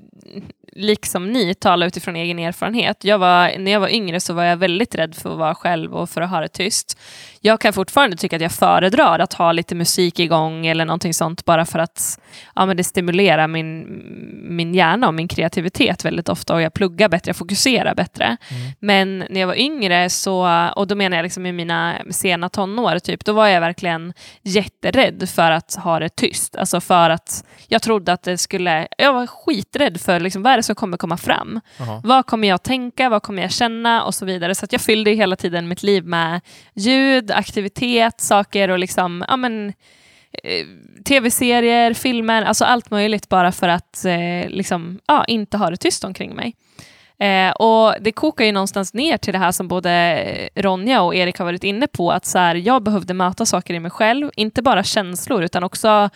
liksom 0.74 1.32
ni, 1.32 1.54
tala 1.54 1.86
utifrån 1.86 2.16
egen 2.16 2.40
erfarenhet. 2.40 3.04
Jag 3.04 3.18
var, 3.18 3.58
när 3.58 3.72
jag 3.72 3.80
var 3.80 3.90
yngre 3.90 4.20
så 4.20 4.34
var 4.34 4.44
jag 4.44 4.58
väldigt 4.58 4.96
rädd 4.96 5.16
för 5.16 5.32
att 5.32 5.38
vara 5.38 5.56
själv 5.56 5.96
och 5.96 6.10
för 6.10 6.22
att 6.22 6.30
ha 6.30 6.40
det 6.40 6.48
tyst. 6.48 7.00
Jag 7.42 7.62
kan 7.62 7.74
fortfarande 7.74 8.18
tycka 8.18 8.36
att 8.36 8.42
jag 8.42 8.52
föredrar 8.52 9.20
att 9.20 9.34
ha 9.34 9.52
lite 9.52 9.76
musik 9.76 10.20
igång 10.20 10.66
eller 10.66 10.86
någonting 10.86 11.14
sånt 11.14 11.46
bara 11.46 11.66
för 11.66 11.80
att 11.80 12.20
ja, 12.56 12.66
men 12.66 12.78
det 12.78 12.84
stimulerar 12.84 13.48
min, 13.48 14.02
min 14.50 14.74
hjärna 14.74 15.08
och 15.08 15.14
min 15.14 15.28
kreativitet 15.28 16.06
väldigt 16.06 16.30
ofta 16.30 16.54
och 16.54 16.62
jag 16.62 16.74
pluggar 16.74 17.10
bättre, 17.10 17.30
jag 17.30 17.36
fokuserar 17.36 17.96
bättre. 17.96 18.38
Men 18.80 19.24
när 19.30 19.40
jag 19.40 19.48
var 19.48 19.60
yngre, 19.60 20.10
så, 20.10 20.70
och 20.76 20.88
då 20.88 20.96
menar 20.96 21.18
jag 21.18 21.24
liksom 21.24 21.46
i 21.46 21.52
mina 21.52 21.96
sena 22.10 22.50
tonår, 22.50 23.00
typ, 23.00 23.26
då 23.26 23.34
var 23.34 23.48
jag 23.48 23.62
verkligen 23.62 24.14
jätterädd 24.42 25.30
för 25.30 25.52
att 25.52 25.76
ha 25.76 26.00
det 26.00 26.10
tyst. 26.10 26.56
Alltså 26.56 26.82
för 26.82 27.10
att 27.10 27.44
jag 27.68 27.82
trodde 27.82 28.14
att 28.14 28.28
det 28.30 28.38
skulle... 28.38 28.88
Jag 28.98 29.14
var 29.14 29.28
skiträdd 29.28 30.02
för 30.02 30.20
liksom, 30.20 30.44
vad 30.44 30.54
är 30.54 30.58
det 30.58 30.64
som 30.64 30.76
kommer 30.76 30.98
komma 30.98 31.18
fram. 31.18 31.60
Jaha. 31.78 32.02
Vad 32.04 32.26
kommer 32.26 32.48
jag 32.48 32.64
tänka, 32.64 33.10
vad 33.10 33.24
kommer 33.24 33.42
jag 33.42 33.52
känna 33.52 34.04
och 34.04 34.16
så 34.16 34.26
vidare. 34.26 34.56
Så 34.56 34.68
jag 34.70 34.82
fyllde 34.82 35.12
hela 35.12 35.36
tiden 35.36 35.68
mitt 35.68 35.84
liv 35.84 36.06
med 36.06 36.42
ljud, 36.74 37.32
aktivitet, 37.32 38.22
saker 38.22 38.70
och 38.70 38.80
liksom, 38.80 39.26
ja 39.28 39.38
men, 39.38 39.74
eh, 40.44 40.66
tv-serier, 41.06 41.94
filmer, 41.94 42.44
alltså 42.44 42.66
allt 42.66 42.92
möjligt 42.92 43.30
bara 43.30 43.52
för 43.52 43.68
att 43.68 44.06
eh, 44.06 44.50
liksom, 44.50 45.00
ja, 45.06 45.26
inte 45.26 45.58
ha 45.58 45.70
det 45.70 45.78
tyst 45.78 46.04
omkring 46.04 46.36
mig. 46.36 46.56
Eh, 47.20 47.52
och 47.52 47.96
Det 48.02 48.12
kokar 48.12 48.46
ju 48.46 48.52
någonstans 48.52 48.94
ner 48.94 49.18
till 49.18 49.34
det 49.34 49.40
här 49.40 49.52
som 49.52 49.68
både 49.68 50.50
Ronja 50.56 51.02
och 51.02 51.16
Erik 51.16 51.38
har 51.38 51.46
varit 51.46 51.64
inne 51.64 51.88
på, 51.88 52.12
att 52.12 52.26
så 52.26 52.38
här, 52.38 52.56
jag 52.56 52.84
behövde 52.84 53.14
möta 53.14 53.46
saker 53.46 53.74
i 53.74 53.80
mig 53.80 53.92
själv, 53.92 54.32
inte 54.36 54.62
bara 54.62 54.84
känslor 54.84 55.44
utan 55.44 55.64
också 55.64 56.10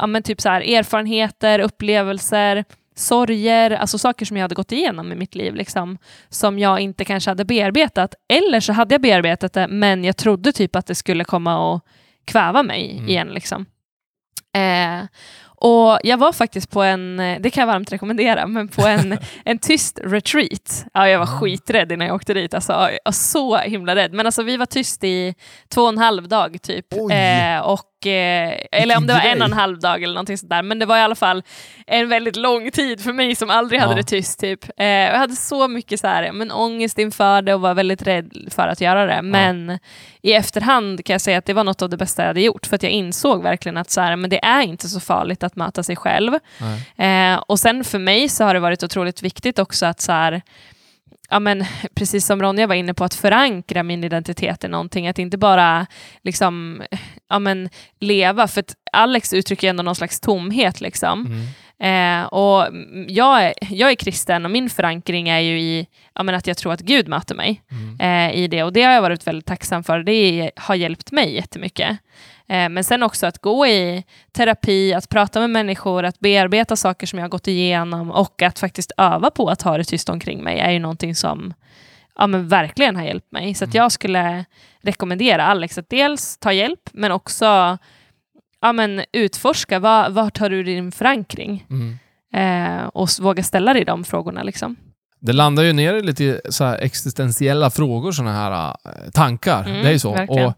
ja, 0.00 0.06
men 0.06 0.22
typ 0.22 0.40
så 0.40 0.48
här, 0.48 0.60
erfarenheter, 0.60 1.58
upplevelser, 1.58 2.64
sorger, 2.96 3.70
alltså 3.70 3.98
saker 3.98 4.26
som 4.26 4.36
jag 4.36 4.44
hade 4.44 4.54
gått 4.54 4.72
igenom 4.72 5.12
i 5.12 5.14
mitt 5.14 5.34
liv, 5.34 5.54
liksom, 5.54 5.98
som 6.28 6.58
jag 6.58 6.80
inte 6.80 7.04
kanske 7.04 7.30
hade 7.30 7.44
bearbetat. 7.44 8.14
Eller 8.32 8.60
så 8.60 8.72
hade 8.72 8.94
jag 8.94 9.02
bearbetat 9.02 9.52
det, 9.52 9.68
men 9.68 10.04
jag 10.04 10.16
trodde 10.16 10.52
typ 10.52 10.76
att 10.76 10.86
det 10.86 10.94
skulle 10.94 11.24
komma 11.24 11.72
och 11.72 11.80
kväva 12.24 12.62
mig 12.62 12.90
Mm. 12.92 13.08
igen. 13.08 13.28
Liksom. 13.28 13.66
Eh, 14.56 15.06
och 15.60 15.98
Jag 16.02 16.18
var 16.18 16.32
faktiskt 16.32 16.70
på 16.70 16.82
en, 16.82 17.16
det 17.16 17.50
kan 17.50 17.62
jag 17.62 17.66
varmt 17.66 17.92
rekommendera, 17.92 18.46
men 18.46 18.68
på 18.68 18.86
en, 18.86 19.18
en 19.44 19.58
tyst 19.58 20.00
retreat. 20.04 20.84
Ja, 20.94 21.08
jag 21.08 21.18
var 21.18 21.26
Ah. 21.26 21.40
skiträdd 21.40 21.92
innan 21.92 22.06
jag 22.06 22.14
åkte 22.16 22.34
dit. 22.34 22.54
Alltså, 22.54 22.72
jag 22.72 22.98
var 23.04 23.12
så 23.12 23.56
himla 23.56 23.96
rädd. 23.96 24.12
Men 24.12 24.26
alltså, 24.26 24.42
vi 24.42 24.56
var 24.56 24.66
tyst 24.66 25.04
i 25.04 25.34
två 25.74 25.82
och 25.82 25.88
en 25.88 25.98
halv 25.98 26.28
dag 26.28 26.62
typ. 26.62 26.86
Eh, 26.92 27.58
och, 27.60 27.97
eh, 28.06 28.54
eller 28.72 28.96
om 28.96 29.06
det 29.06 29.12
var 29.12 29.20
en 29.20 29.40
och 29.42 29.46
en 29.48 29.52
halv 29.52 29.78
dag 29.78 30.02
eller 30.02 30.14
någonting 30.14 30.38
sånt 30.38 30.50
där. 30.50 30.62
Men 30.62 30.78
det 30.78 30.86
var 30.86 30.96
i 30.96 31.00
alla 31.00 31.14
fall 31.14 31.42
en 31.86 32.08
väldigt 32.08 32.36
lång 32.36 32.70
tid 32.70 33.00
för 33.04 33.12
mig 33.12 33.34
som 33.34 33.50
aldrig 33.50 33.80
hade 33.80 33.92
Ja. 33.92 33.96
det 33.96 34.02
tyst. 34.02 34.40
Typ. 34.40 34.64
Eh, 34.76 34.86
jag 34.86 35.18
hade 35.18 35.36
så 35.36 35.68
mycket 35.68 36.00
så 36.00 36.06
här, 36.06 36.32
men 36.32 36.50
ångest 36.52 36.98
inför 36.98 37.42
det 37.42 37.54
och 37.54 37.60
var 37.60 37.74
väldigt 37.74 38.02
rädd 38.02 38.48
för 38.50 38.68
att 38.68 38.80
göra 38.80 39.06
det. 39.06 39.22
Men 39.22 39.78
i 40.22 40.32
efterhand 40.32 41.04
kan 41.04 41.14
jag 41.14 41.20
säga 41.20 41.38
att 41.38 41.44
det 41.44 41.52
var 41.52 41.64
något 41.64 41.82
av 41.82 41.88
det 41.90 41.96
bästa 41.96 42.22
jag 42.22 42.26
hade 42.26 42.40
gjort. 42.40 42.66
För 42.66 42.76
att 42.76 42.82
jag 42.82 42.92
insåg 42.92 43.42
verkligen 43.42 43.76
att 43.76 43.90
så 43.90 44.00
här, 44.00 44.16
men 44.16 44.30
det 44.30 44.44
är 44.44 44.60
inte 44.62 44.88
så 44.88 45.00
farligt 45.00 45.42
att 45.42 45.56
möta 45.56 45.82
sig 45.82 45.96
själv. 45.96 46.34
Eh, 46.96 47.42
och 47.46 47.58
sen 47.60 47.84
för 47.84 47.98
mig 47.98 48.28
så 48.28 48.44
har 48.44 48.54
det 48.54 48.60
varit 48.60 48.82
otroligt 48.82 49.22
viktigt 49.22 49.58
också 49.58 49.86
att 49.86 50.00
så 50.00 50.12
här, 50.12 50.42
ja 51.30 51.38
men, 51.38 51.64
precis 51.94 52.26
som 52.26 52.42
Ronja 52.42 52.66
var 52.66 52.74
inne 52.74 52.94
på, 52.94 53.04
att 53.04 53.14
förankra 53.14 53.82
min 53.82 54.04
identitet 54.04 54.64
i 54.64 54.68
någonting. 54.68 55.08
Att 55.08 55.18
inte 55.18 55.38
bara 55.38 55.86
liksom, 56.22 56.82
ja 57.28 57.38
men, 57.38 57.68
leva, 58.00 58.48
för 58.48 58.60
att 58.60 58.74
Alex 58.92 59.32
uttrycker 59.32 59.70
ändå 59.70 59.82
någon 59.82 59.94
slags 59.96 60.20
tomhet. 60.20 60.80
Liksom. 60.80 61.26
Mm. 61.26 61.42
Eh, 61.80 62.26
och 62.26 62.66
jag, 63.08 63.44
är, 63.44 63.54
jag 63.70 63.90
är 63.90 63.94
kristen 63.94 64.44
och 64.44 64.50
min 64.50 64.70
förankring 64.70 65.28
är 65.28 65.38
ju 65.38 65.60
i 65.60 65.86
ja, 66.14 66.22
men 66.22 66.34
att 66.34 66.46
jag 66.46 66.56
tror 66.56 66.72
att 66.72 66.80
Gud 66.80 67.08
möter 67.08 67.34
mig 67.34 67.62
Mm. 67.70 68.00
eh, 68.30 68.36
i 68.36 68.48
det. 68.48 68.62
Och 68.62 68.72
det 68.72 68.82
har 68.82 68.92
jag 68.92 69.02
varit 69.02 69.26
väldigt 69.26 69.46
tacksam 69.46 69.84
för. 69.84 70.02
Det 70.02 70.50
har 70.56 70.74
hjälpt 70.74 71.12
mig 71.12 71.34
jättemycket. 71.34 71.98
Eh, 72.48 72.68
men 72.68 72.84
sen 72.84 73.02
också 73.02 73.26
att 73.26 73.38
gå 73.38 73.66
i 73.66 74.04
terapi, 74.32 74.94
att 74.94 75.08
prata 75.08 75.40
med 75.40 75.50
människor, 75.50 76.04
att 76.04 76.20
bearbeta 76.20 76.76
saker 76.76 77.06
som 77.06 77.18
jag 77.18 77.24
har 77.24 77.30
gått 77.30 77.48
igenom 77.48 78.10
och 78.10 78.42
att 78.42 78.58
faktiskt 78.58 78.92
öva 78.96 79.30
på 79.30 79.48
att 79.48 79.62
ha 79.62 79.78
det 79.78 79.84
tyst 79.84 80.08
omkring 80.08 80.44
mig 80.44 80.58
är 80.58 80.70
ju 80.70 80.78
någonting 80.78 81.14
som 81.14 81.54
ja, 82.18 82.26
men 82.26 82.48
verkligen 82.48 82.96
har 82.96 83.02
hjälpt 83.04 83.32
mig. 83.32 83.54
Så 83.54 83.64
att 83.64 83.74
jag 83.74 83.92
skulle 83.92 84.44
rekommendera 84.82 85.44
Alex 85.44 85.78
att 85.78 85.90
dels 85.90 86.38
ta 86.38 86.52
hjälp, 86.52 86.80
men 86.92 87.12
också 87.12 87.78
ja, 88.60 88.72
men 88.72 89.02
utforska 89.12 89.78
vad, 89.78 90.12
vart 90.12 90.38
har 90.38 90.50
du 90.50 90.62
din 90.62 90.92
förankring 90.92 91.66
Mm. 91.70 91.98
eh, 92.34 92.84
och 92.86 93.08
våga 93.20 93.42
ställa 93.42 93.74
dig 93.74 93.84
de 93.84 94.04
frågorna. 94.04 94.42
Liksom. 94.42 94.76
Det 95.20 95.32
landar 95.32 95.62
ju 95.62 95.72
ner 95.72 95.94
i 95.94 96.02
lite 96.02 96.40
så 96.50 96.64
existentiella 96.64 97.70
frågor, 97.70 98.12
sådana 98.12 98.32
här 98.32 98.76
äh, 98.84 99.10
tankar. 99.10 99.64
Mm, 99.64 99.82
det 99.82 99.88
är 99.88 99.92
ju 99.92 99.98
så. 99.98 100.12
verkligen. 100.12 100.46
Och, 100.46 100.54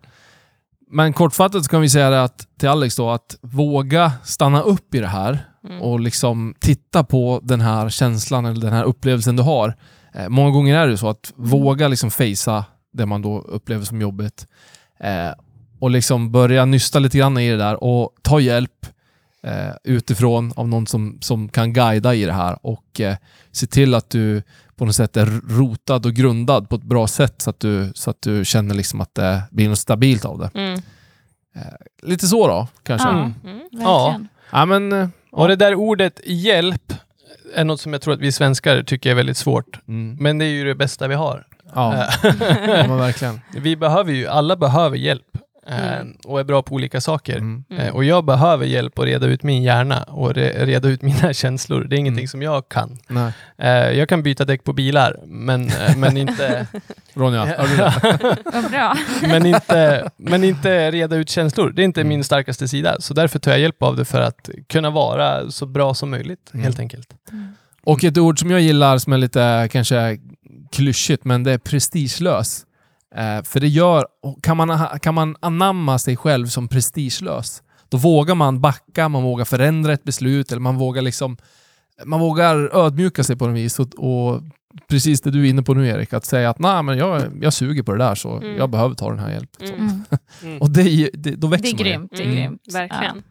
men 0.91 1.13
kortfattat 1.13 1.65
så 1.65 1.71
kan 1.71 1.81
vi 1.81 1.89
säga 1.89 2.23
att, 2.23 2.47
till 2.59 2.69
Alex 2.69 2.97
då, 2.97 3.11
att 3.11 3.37
våga 3.41 4.13
stanna 4.25 4.63
upp 4.63 4.95
i 4.95 5.01
det 5.01 5.07
här 5.07 5.39
Mm. 5.65 5.83
och 5.83 6.01
liksom 6.01 6.55
titta 6.61 7.05
på 7.05 7.41
den 7.43 7.61
här 7.61 7.89
känslan 7.89 8.47
eller 8.47 8.61
den 8.61 8.73
här 8.73 8.85
upplevelsen 8.85 9.37
du 9.37 9.43
har. 9.43 9.75
Eh, 10.15 10.29
många 10.29 10.51
gånger 10.51 10.77
är 10.79 10.89
det 10.89 10.99
så 10.99 11.09
att 11.09 11.33
våga 11.37 11.89
liksom 11.89 12.11
facea 12.11 12.65
det 12.93 13.07
man 13.07 13.23
då 13.23 13.39
upplever 13.41 13.85
som 13.85 14.01
jobbigt. 14.01 14.47
Eh, 15.01 15.31
och 15.79 15.91
liksom 15.91 16.33
börja 16.33 16.65
nysta 16.65 16.99
lite 16.99 17.19
grann 17.19 17.39
i 17.39 17.51
det 17.51 17.57
där 17.57 17.85
och 17.85 18.15
ta 18.23 18.41
hjälp 18.41 18.87
eh, 19.43 19.75
utifrån 19.85 20.53
av 20.57 20.69
någon 20.69 20.87
som, 20.87 21.19
som 21.21 21.49
kan 21.49 21.73
guida 21.73 22.15
i 22.15 22.25
det 22.25 22.33
här 22.33 22.67
och 22.67 23.01
eh, 23.01 23.17
se 23.53 23.67
till 23.67 23.95
att 23.95 24.11
du 24.11 24.43
på 24.81 24.87
något 24.87 24.95
sätt 24.97 25.17
är 25.17 25.27
rotad 25.59 26.07
och 26.07 26.13
grundad 26.13 26.69
på 26.69 26.77
ett 26.77 26.83
bra 26.83 27.07
sätt 27.07 27.35
så 27.43 27.51
att 27.51 27.61
du, 27.61 27.93
så 27.95 28.11
att 28.11 28.23
du 28.23 28.45
känner 28.45 28.75
liksom 28.75 29.01
att 29.01 29.15
det 29.15 29.43
blir 29.51 29.69
något 29.69 29.79
stabilt 29.79 30.25
av 30.25 30.39
det. 30.39 30.51
Mm. 30.61 30.81
Lite 32.03 32.27
så 32.27 32.49
då, 32.49 32.69
kanske. 32.83 33.09
Ja. 33.09 33.31
Ja, 33.71 34.15
Mm. 34.15 34.29
Mm. 34.53 34.69
Verkligen. 34.69 34.89
men... 34.89 34.93
eh, 35.03 35.09
Och 35.33 35.49
det 35.49 35.57
där 35.57 35.75
ordet 35.75 36.21
hjälp 36.27 36.93
är 37.55 37.65
något 37.65 37.81
som 37.81 37.93
jag 37.93 38.03
tror 38.03 38.15
att 38.15 38.21
vi 38.21 38.33
svenskar 38.33 38.83
tycker 38.83 39.11
är 39.11 39.15
väldigt 39.15 39.37
svårt. 39.37 39.81
Mm, 39.89 40.17
Men 40.21 40.39
det 40.39 40.45
är 40.45 40.49
ju 40.49 40.65
det 40.65 40.75
bästa 40.75 41.09
vi 41.09 41.15
har. 41.15 41.47
ja, 41.75 41.95
Eh, 41.95 42.09
ja, 42.69 42.87
men 42.89 42.97
verkligen. 42.97 43.41
vi 43.63 43.77
behöver 43.77 44.13
ju, 44.13 44.27
alla 44.27 44.57
behöver 44.57 44.97
hjälp 44.97 45.27
eh, 45.35 45.41
Mm. 45.71 46.17
och 46.25 46.41
är 46.41 46.45
bra 46.45 46.63
på 46.63 46.75
olika 46.75 47.01
saker. 47.01 47.37
Mm. 47.37 47.65
Mm. 47.71 47.83
Eh, 47.87 47.95
Och 47.95 48.05
jag 48.05 48.25
behöver 48.25 48.67
hjälp 48.67 48.99
att 48.99 49.05
reda 49.05 49.27
ut 49.27 49.43
min 49.43 49.63
hjärna 49.63 50.03
och 50.03 50.33
re- 50.33 50.65
reda 50.67 50.89
ut 50.89 51.03
mina 51.11 51.33
känslor. 51.33 51.85
Det 51.85 51.97
är 51.97 51.99
ingenting 51.99 52.19
Mm. 52.23 52.29
som 52.29 52.43
jag 52.43 52.69
kan. 52.69 52.99
Nej. 53.09 53.33
Eh, 53.59 53.69
Jag 53.99 54.09
kan 54.09 54.23
byta 54.23 54.45
däck 54.45 54.65
på 54.65 54.73
bilar, 54.73 55.17
men, 55.27 55.69
eh, 55.69 55.97
men, 55.97 56.17
inte, 56.17 56.67
Ronja, 57.15 57.45
hör 57.45 57.69
du 57.69 57.77
det? 57.77 58.69
Bra. 58.71 58.97
men, 59.23 59.47
inte, 59.47 60.11
men 60.17 60.45
inte 60.45 60.91
reda 60.91 61.17
ut 61.17 61.29
känslor. 61.29 61.71
Det 61.71 61.83
är 61.83 61.85
inte 61.85 62.01
Mm. 62.01 62.09
min 62.09 62.25
starkaste 62.25 62.69
sida. 62.69 62.97
Så 63.01 63.15
därför 63.15 63.39
tar 63.39 63.51
jag 63.51 63.61
hjälp 63.61 63.83
av 63.83 63.97
det 63.97 64.05
för 64.05 64.21
att 64.21 64.51
kunna 64.69 64.91
vara 64.91 65.51
så 65.51 65.67
bra 65.67 65.95
som 65.95 66.11
möjligt, 66.11 66.51
Mm. 66.55 66.65
helt 66.65 66.79
enkelt. 66.79 67.09
Och 67.85 68.05
ett 68.05 68.19
ord 68.19 68.39
som 68.41 68.51
jag 68.51 68.61
gillar 68.61 68.99
som 68.99 69.13
är 69.13 69.19
lite 69.19 69.69
kanske 69.73 70.19
klyschigt, 70.73 71.25
men 71.25 71.43
det 71.45 71.53
är 71.53 71.59
prestigelös. 71.59 72.65
Eh, 73.17 73.43
för 73.43 73.61
det 73.61 73.69
gör, 73.69 74.07
kan 74.43 74.57
man, 74.57 74.99
kan 75.01 75.15
man 75.15 75.37
anamma 75.41 75.99
sig 75.99 76.17
själv 76.17 76.47
som 76.47 76.69
prestigelös, 76.69 77.63
då 77.89 77.97
vågar 77.97 78.35
man 78.35 78.61
backa, 78.61 79.09
man 79.09 79.23
vågar 79.23 79.45
förändra 79.45 79.93
ett 79.93 80.05
beslut, 80.05 80.53
eller 80.53 80.61
man 80.61 80.77
vågar 80.77 81.03
liksom 81.03 81.37
man 82.05 82.21
vågar 82.21 82.77
ödmjuka 82.77 83.25
sig 83.25 83.37
på 83.37 83.47
något 83.47 83.57
vis. 83.57 83.79
Och, 83.79 83.95
och 83.99 84.43
precis 84.89 85.21
det 85.21 85.31
du 85.31 85.47
är 85.47 85.51
inne 85.51 85.63
på 85.63 85.75
nu 85.75 85.89
Erik, 85.89 86.13
att 86.13 86.25
säga 86.25 86.51
att 86.51 86.59
nej 86.59 86.83
men 86.83 86.99
jag, 86.99 87.23
jag 87.41 87.53
suger 87.53 87.83
på 87.83 87.93
det 87.93 87.99
där 87.99 88.15
så 88.15 88.37
Mm. 88.37 88.57
jag 88.57 88.71
behöver 88.71 88.95
ta 88.95 89.11
den 89.11 89.19
här 89.19 89.31
hjälpen. 89.31 89.69
Mm. 89.69 90.05
Mm. 90.43 90.59
Och 90.61 90.71
det, 90.71 91.11
det, 91.15 91.31
då 91.31 91.47
Det 91.49 91.57
växer 91.57 91.69
är 91.69 91.79
man 91.79 91.87
ju. 91.87 91.93
grymt. 91.93 92.11
Det 92.17 92.23
är 92.23 92.27
Mm, 92.27 92.37
grymt. 92.37 92.63
Verkligen. 92.73 93.23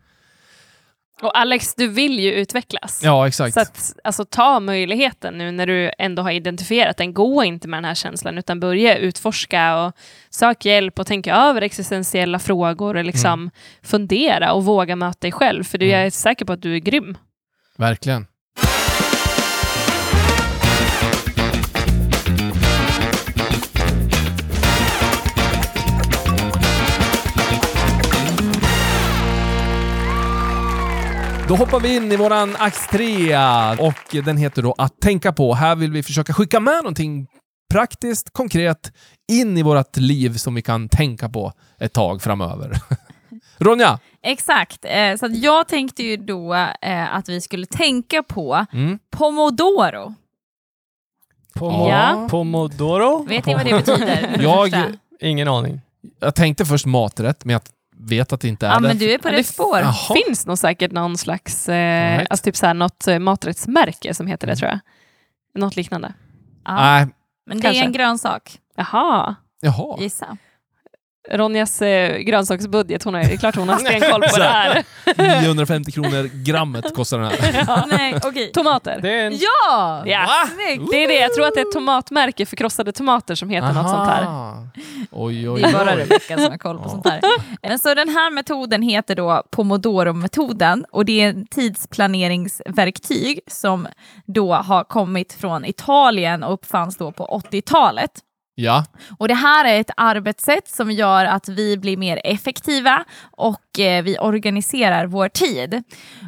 Och 1.21 1.37
Alex, 1.37 1.75
du 1.75 1.87
vill 1.87 2.19
ju 2.19 2.31
utvecklas. 2.33 3.01
Ja, 3.03 3.27
exakt. 3.27 3.53
Så 3.53 3.59
att, 3.59 3.93
alltså, 4.03 4.25
ta 4.25 4.59
möjligheten 4.59 5.37
nu 5.37 5.51
när 5.51 5.67
du 5.67 5.91
ändå 5.97 6.21
har 6.21 6.31
identifierat 6.31 6.97
den. 6.97 7.13
Gå 7.13 7.43
inte 7.43 7.67
med 7.67 7.77
den 7.77 7.85
här 7.85 7.95
känslan 7.95 8.37
utan 8.37 8.59
börja 8.59 8.97
utforska 8.97 9.77
och 9.77 9.93
sök 10.29 10.65
hjälp 10.65 10.99
och 10.99 11.07
tänka 11.07 11.35
över 11.35 11.61
existentiella 11.61 12.39
frågor 12.39 12.95
och 12.97 13.03
liksom 13.05 13.51
fundera 13.83 14.53
och 14.53 14.65
våga 14.65 14.95
möta 14.95 15.17
dig 15.21 15.31
själv. 15.31 15.63
För 15.63 15.77
du, 15.77 15.85
Mm. 15.85 15.97
jag 15.97 16.05
är 16.05 16.09
säker 16.11 16.45
på 16.45 16.53
att 16.53 16.61
du 16.61 16.75
är 16.75 16.79
grym. 16.79 17.17
Verkligen. 17.77 18.25
Då 31.49 31.55
hoppar 31.55 31.79
vi 31.79 31.95
in 31.95 32.11
i 32.11 32.15
våran 32.15 32.55
akt 32.59 32.91
3 32.91 33.35
och 33.79 34.23
den 34.25 34.37
heter 34.37 34.61
då 34.61 34.75
Att 34.77 34.99
tänka 35.01 35.33
på. 35.33 35.53
Här 35.53 35.75
vill 35.75 35.91
vi 35.91 36.03
försöka 36.03 36.33
skicka 36.33 36.59
med 36.59 36.75
någonting 36.75 37.27
praktiskt, 37.73 38.33
konkret, 38.33 38.93
in 39.31 39.57
i 39.57 39.63
vårt 39.63 39.97
liv 39.97 40.33
som 40.37 40.55
vi 40.55 40.61
kan 40.61 40.89
tänka 40.89 41.29
på 41.29 41.53
ett 41.79 41.93
tag 41.93 42.21
framöver. 42.21 42.71
Ronja! 43.57 43.99
Exakt, 44.23 44.85
eh, 44.85 45.15
så 45.19 45.25
att 45.25 45.37
jag 45.37 45.67
tänkte 45.67 46.03
ju 46.03 46.17
då 46.17 46.53
eh, 46.81 47.15
att 47.15 47.29
vi 47.29 47.41
skulle 47.41 47.65
tänka 47.65 48.23
på 48.23 48.65
Mm. 48.73 48.99
pomodoro. 49.17 50.13
Pomo- 51.55 51.89
Ja. 51.89 52.27
Pomodoro? 52.29 53.23
Vet 53.23 53.45
ni 53.45 53.53
vad 53.53 53.65
det 53.65 53.71
betyder? 53.85 54.37
Jag-. 54.41 54.93
Ingen 55.21 55.47
aning. 55.47 55.81
Jag 56.19 56.35
tänkte 56.35 56.65
först 56.65 56.85
maträtt, 56.85 57.45
men 57.45 57.53
jag 57.53 57.61
vet 57.99 58.33
att 58.33 58.41
det 58.41 58.47
inte 58.47 58.67
är 58.67 58.71
Ja, 58.71 58.79
det. 58.79 58.87
men 58.87 58.97
du 58.97 59.11
är 59.13 59.17
på 59.17 59.29
rätt 59.29 59.45
spår. 59.47 59.79
Jaha. 59.79 59.93
finns 60.25 60.45
nog 60.45 60.57
säkert 60.57 60.91
någon 60.91 61.17
slags, 61.17 61.69
eh, 61.69 62.11
Alright. 62.13 62.31
alltså 62.31 62.43
typ 62.43 62.55
så 62.55 62.65
här, 62.65 62.73
något 62.73 63.07
eh, 63.07 63.19
maträttsmärke 63.19 64.13
som 64.13 64.27
heter 64.27 64.47
det 64.47 64.55
tror 64.55 64.69
jag. 64.69 64.79
Något 65.55 65.75
liknande. 65.75 66.13
Ja, 66.65 66.75
Nej, 66.75 67.07
men 67.45 67.57
det 67.57 67.63
kanske. 67.63 67.81
är 67.81 67.85
en 67.85 67.91
grönsak, 67.91 68.59
Jaha. 68.75 69.35
jaha. 69.61 69.97
gissa. 69.99 70.37
Ronjas 71.31 71.81
eh, 71.81 72.17
grönsaksbudget, 72.17 73.03
hon 73.03 73.15
är, 73.15 73.23
det 73.23 73.33
är 73.33 73.37
klart 73.37 73.55
hon 73.55 73.69
har 73.69 73.77
stenkoll 73.79 74.21
på 74.21 74.37
det 74.37 74.43
här. 74.43 74.83
950 75.41 75.91
kronor 76.01 76.43
grammet 76.43 76.93
kostar 76.95 77.19
den 77.19 77.31
här. 77.31 77.85
Nej, 77.97 78.15
okej. 78.23 78.51
Tomater. 78.51 78.99
Det 79.01 79.13
är 79.19 79.25
en... 79.27 79.37
Ja! 79.37 80.03
Ja. 80.05 80.27
Snyggt! 80.53 80.91
Det 80.91 81.03
är 81.03 81.07
det, 81.07 81.13
jag 81.15 81.33
tror 81.33 81.47
att 81.47 81.53
det 81.53 81.59
är 81.61 81.65
ett 81.65 81.71
tomatmärke 81.71 82.45
för 82.45 82.55
krossade 82.55 82.91
tomater 82.91 83.35
som 83.35 83.49
heter 83.49 83.73
något 83.73 83.89
sånt 83.89 84.09
här. 84.09 84.23
Aha. 84.23 84.67
Oj, 85.11 85.49
oj, 85.49 85.61
Det 85.61 85.67
är 85.67 85.73
bara 85.73 85.95
oj. 85.95 86.01
Rebecka 86.01 86.37
som 86.37 86.51
har 86.51 86.57
koll 86.57 86.79
på 86.79 86.89
sånt 86.89 87.07
här. 87.07 87.21
Men 87.61 87.79
så 87.79 87.93
den 87.93 88.09
här 88.09 88.31
metoden 88.31 88.81
heter 88.81 89.15
då 89.15 89.43
Pomodoro-metoden 89.51 90.85
och 90.91 91.05
det 91.05 91.21
är 91.21 91.29
en 91.29 91.45
tidsplaneringsverktyg 91.47 93.39
som 93.47 93.87
då 94.25 94.53
har 94.53 94.83
kommit 94.83 95.33
från 95.33 95.65
Italien 95.65 96.43
och 96.43 96.53
uppfanns 96.53 96.97
då 96.97 97.11
på 97.11 97.41
80-talet. 97.51 98.11
Ja. 98.61 98.85
Och 99.19 99.27
Det 99.27 99.33
här 99.33 99.65
är 99.65 99.79
ett 99.79 99.91
arbetssätt 99.97 100.67
som 100.67 100.91
gör 100.91 101.25
att 101.25 101.49
vi 101.49 101.77
blir 101.77 101.97
mer 101.97 102.21
effektiva 102.23 103.03
och 103.31 103.79
eh, 103.79 104.03
vi 104.03 104.17
organiserar 104.19 105.05
vår 105.05 105.29
tid. 105.29 105.83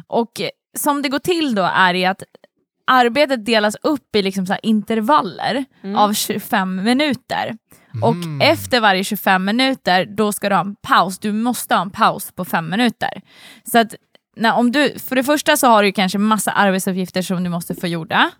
Och 0.06 0.40
eh, 0.40 0.48
som 0.78 1.02
det 1.02 1.08
går 1.08 1.18
till 1.18 1.54
då 1.54 1.62
är 1.62 1.94
det 1.94 2.04
att 2.04 2.22
arbetet 2.86 3.46
delas 3.46 3.76
upp 3.82 4.16
i 4.16 4.22
liksom 4.22 4.46
så 4.46 4.52
här 4.52 4.60
intervaller 4.66 5.64
Mm. 5.82 5.96
av 5.96 6.12
25 6.14 6.82
minuter. 6.84 7.56
Och 8.02 8.14
Mm. 8.14 8.40
efter 8.40 8.80
varje 8.80 9.04
25 9.04 9.44
minuter, 9.44 10.04
då 10.06 10.32
ska 10.32 10.48
du 10.48 10.54
ha 10.54 10.60
en 10.62 10.74
paus. 10.82 11.18
Du 11.18 11.32
måste 11.32 11.74
ha 11.74 11.82
en 11.82 11.90
paus 11.90 12.32
på 12.32 12.44
fem 12.44 12.70
minuter. 12.70 13.20
Så 13.72 13.78
att 13.78 13.94
när, 14.36 14.54
om 14.54 14.72
du, 14.72 14.98
för 14.98 15.16
det 15.16 15.24
första 15.24 15.56
så 15.56 15.66
har 15.66 15.82
du 15.82 15.92
kanske 15.92 16.18
massa 16.18 16.50
arbetsuppgifter 16.50 17.22
som 17.22 17.44
du 17.44 17.50
måste 17.50 17.74
få 17.74 17.86
gjorda. 17.86 18.30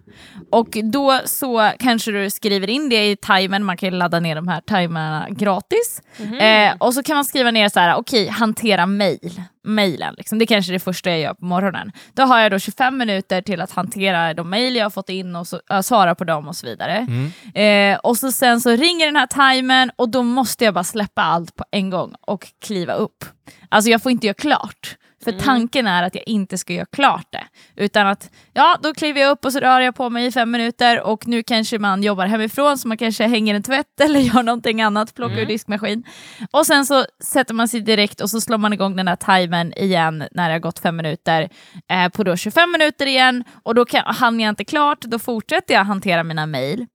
Och 0.51 0.77
då 0.93 1.21
så 1.25 1.71
kanske 1.79 2.11
du 2.11 2.31
skriver 2.31 2.71
in 2.71 2.89
det 2.89 3.11
i 3.11 3.17
timern, 3.17 3.65
man 3.65 3.77
kan 3.77 3.99
ladda 3.99 4.21
ner 4.21 4.35
de 4.35 4.49
här 4.49 4.61
timerna 4.61 5.27
gratis. 5.31 6.03
Eh, 6.41 6.77
och 6.79 6.95
så 6.95 7.03
kan 7.03 7.15
man 7.15 7.25
skriva 7.25 7.51
ner 7.51 7.69
så 7.69 7.81
här, 7.81 7.95
okej, 7.95 8.29
hantera 8.29 8.87
mail. 8.87 9.43
Mailen, 9.65 10.15
liksom. 10.19 10.39
det 10.39 10.45
är 10.45 10.47
kanske 10.47 10.71
är 10.71 10.73
det 10.73 10.81
första 10.81 11.11
jag 11.11 11.21
gör 11.21 11.35
på 11.35 11.45
morgonen. 11.45 11.93
Då 12.15 12.23
har 12.23 12.41
jag 12.41 12.51
då 12.51 12.59
25 12.59 12.99
minuter 12.99 13.43
till 13.43 13.61
att 13.61 13.73
hantera 13.73 14.35
de 14.35 14.51
mejl 14.51 14.77
jag 14.77 14.85
har 14.85 14.91
fått 14.91 15.09
in 15.09 15.37
och 15.37 15.47
så, 15.47 15.61
äh, 15.71 15.81
svara 15.81 16.15
på 16.15 16.25
dem 16.25 16.49
och 16.49 16.57
så 16.57 16.67
vidare. 16.67 17.07
Mm. 17.09 17.95
Eh, 17.95 17.99
och 17.99 18.17
så 18.17 18.33
sen 18.33 18.61
så 18.61 18.71
ringer 18.71 19.07
den 19.07 19.17
här 19.17 19.27
timern 19.27 19.91
och 19.97 20.09
då 20.09 20.23
måste 20.23 20.65
jag 20.65 20.75
bara 20.75 20.85
släppa 20.85 21.23
allt 21.23 21.57
på 21.57 21.65
en 21.71 21.91
gång 21.91 22.15
och 22.21 22.47
kliva 22.65 22.93
upp. 22.93 23.25
Alltså 23.69 23.91
jag 23.91 24.03
får 24.03 24.13
inte 24.13 24.27
göra 24.27 24.35
klart. 24.35 24.97
För 25.25 25.33
tanken 25.33 25.87
är 25.87 26.03
att 26.03 26.15
jag 26.15 26.25
inte 26.27 26.59
ska 26.59 26.73
göra 26.73 26.87
klart 26.87 27.27
det. 27.31 27.45
Utan 27.77 28.07
att, 28.07 28.31
ja, 28.53 28.79
då 28.83 28.95
kliver 28.95 29.21
jag 29.21 29.31
upp 29.31 29.45
och 29.45 29.53
så 29.53 29.61
rör 29.61 29.81
jag 29.81 29.95
på 29.95 30.11
mig 30.11 30.27
i 30.27 30.33
fem 30.33 30.51
minuter 30.51 31.01
och 31.01 31.27
nu 31.27 31.43
kanske 31.43 31.79
man 31.79 32.03
jobbar 32.03 32.27
hemifrån 32.27 32.79
så 32.79 32.89
man 32.89 32.97
kanske 32.97 33.27
hänger 33.27 33.55
en 33.55 33.63
tvätt 33.63 34.01
eller 34.01 34.21
gör 34.21 34.43
någonting 34.43 34.83
annat, 34.83 35.15
plockar 35.15 35.39
ur 35.39 35.47
diskmaskin. 35.47 36.05
Och 36.51 36.67
sen 36.67 36.87
så 36.87 37.05
sätter 37.25 37.55
man 37.55 37.69
sig 37.69 37.81
direkt 37.81 38.21
och 38.21 38.31
så 38.31 38.41
slår 38.41 38.59
man 38.59 38.73
igång 38.73 38.97
den 38.97 39.09
här 39.09 39.17
timern 39.17 39.73
igen 39.73 40.25
när 40.33 40.49
det 40.49 40.55
har 40.55 40.61
gått 40.61 40.79
fem 40.79 40.97
minuter 40.97 41.49
eh, 41.89 42.09
på 42.09 42.25
då 42.25 42.37
25 42.37 42.73
minuter 42.73 43.07
igen 43.07 43.45
och 43.63 43.75
då 43.75 43.85
kan, 43.85 44.15
hann 44.15 44.41
jag 44.41 44.49
inte 44.49 44.65
klart, 44.65 45.01
då 45.01 45.19
fortsätter 45.19 45.75
jag 45.75 45.85
hantera 45.85 46.25
mina 46.25 46.47
mejl. 46.47 46.87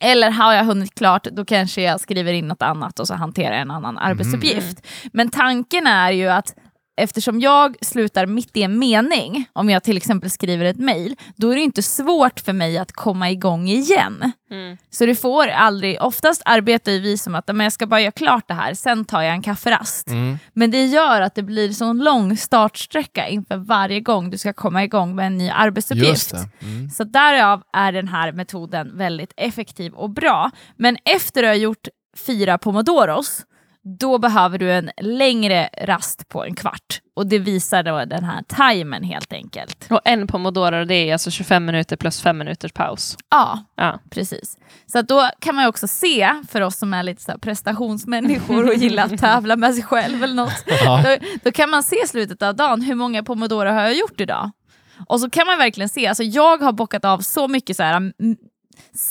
Eller 0.00 0.30
har 0.30 0.52
jag 0.52 0.64
hunnit 0.64 0.94
klart, 0.94 1.24
då 1.24 1.44
kanske 1.44 1.82
jag 1.82 2.00
skriver 2.00 2.32
in 2.32 2.48
något 2.48 2.62
annat 2.62 3.00
och 3.00 3.06
så 3.06 3.14
hanterar 3.14 3.52
jag 3.52 3.60
en 3.60 3.70
annan 3.70 3.98
arbetsuppgift. 3.98 4.86
Men 5.12 5.30
tanken 5.30 5.86
är 5.86 6.10
ju 6.10 6.28
att 6.28 6.54
eftersom 6.98 7.40
jag 7.40 7.76
slutar 7.80 8.26
mitt 8.26 8.56
i 8.56 8.62
en 8.62 8.78
mening, 8.78 9.44
om 9.52 9.70
jag 9.70 9.82
till 9.82 9.96
exempel 9.96 10.30
skriver 10.30 10.64
ett 10.64 10.76
mejl, 10.76 11.16
då 11.36 11.50
är 11.50 11.56
det 11.56 11.62
inte 11.62 11.82
svårt 11.82 12.40
för 12.40 12.52
mig 12.52 12.78
att 12.78 12.92
komma 12.92 13.30
igång 13.30 13.68
igen. 13.68 14.32
Mm. 14.50 14.76
Så 14.90 15.06
du 15.06 15.14
får 15.14 15.48
aldrig, 15.48 16.02
oftast 16.02 16.42
arbetar 16.44 16.92
vi 16.92 17.18
som 17.18 17.34
att 17.34 17.48
men 17.48 17.60
jag 17.60 17.72
ska 17.72 17.86
bara 17.86 18.00
göra 18.00 18.12
klart 18.12 18.48
det 18.48 18.54
här, 18.54 18.74
sen 18.74 19.04
tar 19.04 19.22
jag 19.22 19.32
en 19.32 19.42
kafferast. 19.42 20.08
Mm. 20.08 20.38
Men 20.52 20.70
det 20.70 20.84
gör 20.84 21.20
att 21.20 21.34
det 21.34 21.42
blir 21.42 21.72
så 21.72 21.92
lång 21.92 22.36
startsträcka 22.36 23.28
inför 23.28 23.56
varje 23.56 24.00
gång 24.00 24.30
du 24.30 24.38
ska 24.38 24.52
komma 24.52 24.84
igång 24.84 25.14
med 25.14 25.26
en 25.26 25.38
ny 25.38 25.50
arbetsuppgift. 25.50 26.08
Just 26.08 26.30
det. 26.30 26.66
Mm. 26.66 26.90
Så 26.90 27.04
därav 27.04 27.62
är 27.72 27.92
den 27.92 28.08
här 28.08 28.32
metoden 28.32 28.98
väldigt 28.98 29.32
effektiv 29.36 29.92
och 29.92 30.10
bra. 30.10 30.50
Men 30.76 30.96
efter 31.04 31.42
du 31.42 31.48
har 31.48 31.54
gjort 31.54 31.88
fyra 32.26 32.58
pomodoros, 32.58 33.44
då 33.98 34.18
behöver 34.18 34.58
du 34.58 34.72
en 34.72 34.90
längre 35.00 35.68
rast 35.82 36.28
på 36.28 36.44
en 36.44 36.54
kvart. 36.54 37.00
Och 37.16 37.26
det 37.26 37.38
visar 37.38 37.82
då 37.82 38.04
den 38.04 38.24
här 38.24 38.42
timern 38.42 39.02
helt 39.02 39.32
enkelt. 39.32 39.86
Och 39.90 40.00
en 40.04 40.26
pomodoro, 40.26 40.84
det 40.84 40.94
är 40.94 41.12
alltså 41.12 41.30
25 41.30 41.64
minuter 41.64 41.96
plus 41.96 42.22
5 42.22 42.38
minuters 42.38 42.72
paus. 42.72 43.16
Ja, 43.30 43.64
Ja. 43.76 43.98
precis. 44.10 44.56
Så 44.86 44.98
att 44.98 45.08
då 45.08 45.30
kan 45.40 45.54
man 45.54 45.64
ju 45.64 45.68
också 45.68 45.88
se, 45.88 46.30
för 46.48 46.60
oss 46.60 46.76
som 46.78 46.94
är 46.94 47.02
lite 47.02 47.22
så 47.22 47.30
här 47.32 47.38
prestationsmänniskor 47.38 48.66
och 48.68 48.74
gillar 48.74 49.04
att 49.04 49.18
tävla 49.20 49.56
med 49.56 49.74
sig 49.74 49.84
själv 49.84 50.24
eller 50.24 50.34
något, 50.34 50.64
Ja. 50.84 51.02
då, 51.04 51.16
då 51.44 51.52
kan 51.52 51.70
man 51.70 51.82
se 51.82 52.06
slutet 52.06 52.42
av 52.42 52.56
dagen, 52.56 52.82
hur 52.82 52.94
många 52.94 53.22
pomodoro 53.22 53.68
har 53.70 53.82
jag 53.82 53.94
gjort 53.96 54.20
idag? 54.20 54.50
Och 55.06 55.20
så 55.20 55.30
kan 55.30 55.46
man 55.46 55.58
verkligen 55.58 55.88
se, 55.88 56.06
alltså 56.06 56.22
jag 56.22 56.58
har 56.62 56.72
bockat 56.72 57.04
av 57.04 57.18
så 57.18 57.48
mycket 57.48 57.76
så 57.76 57.82
här, 57.82 57.94
m- 57.96 58.12
s- 58.20 58.38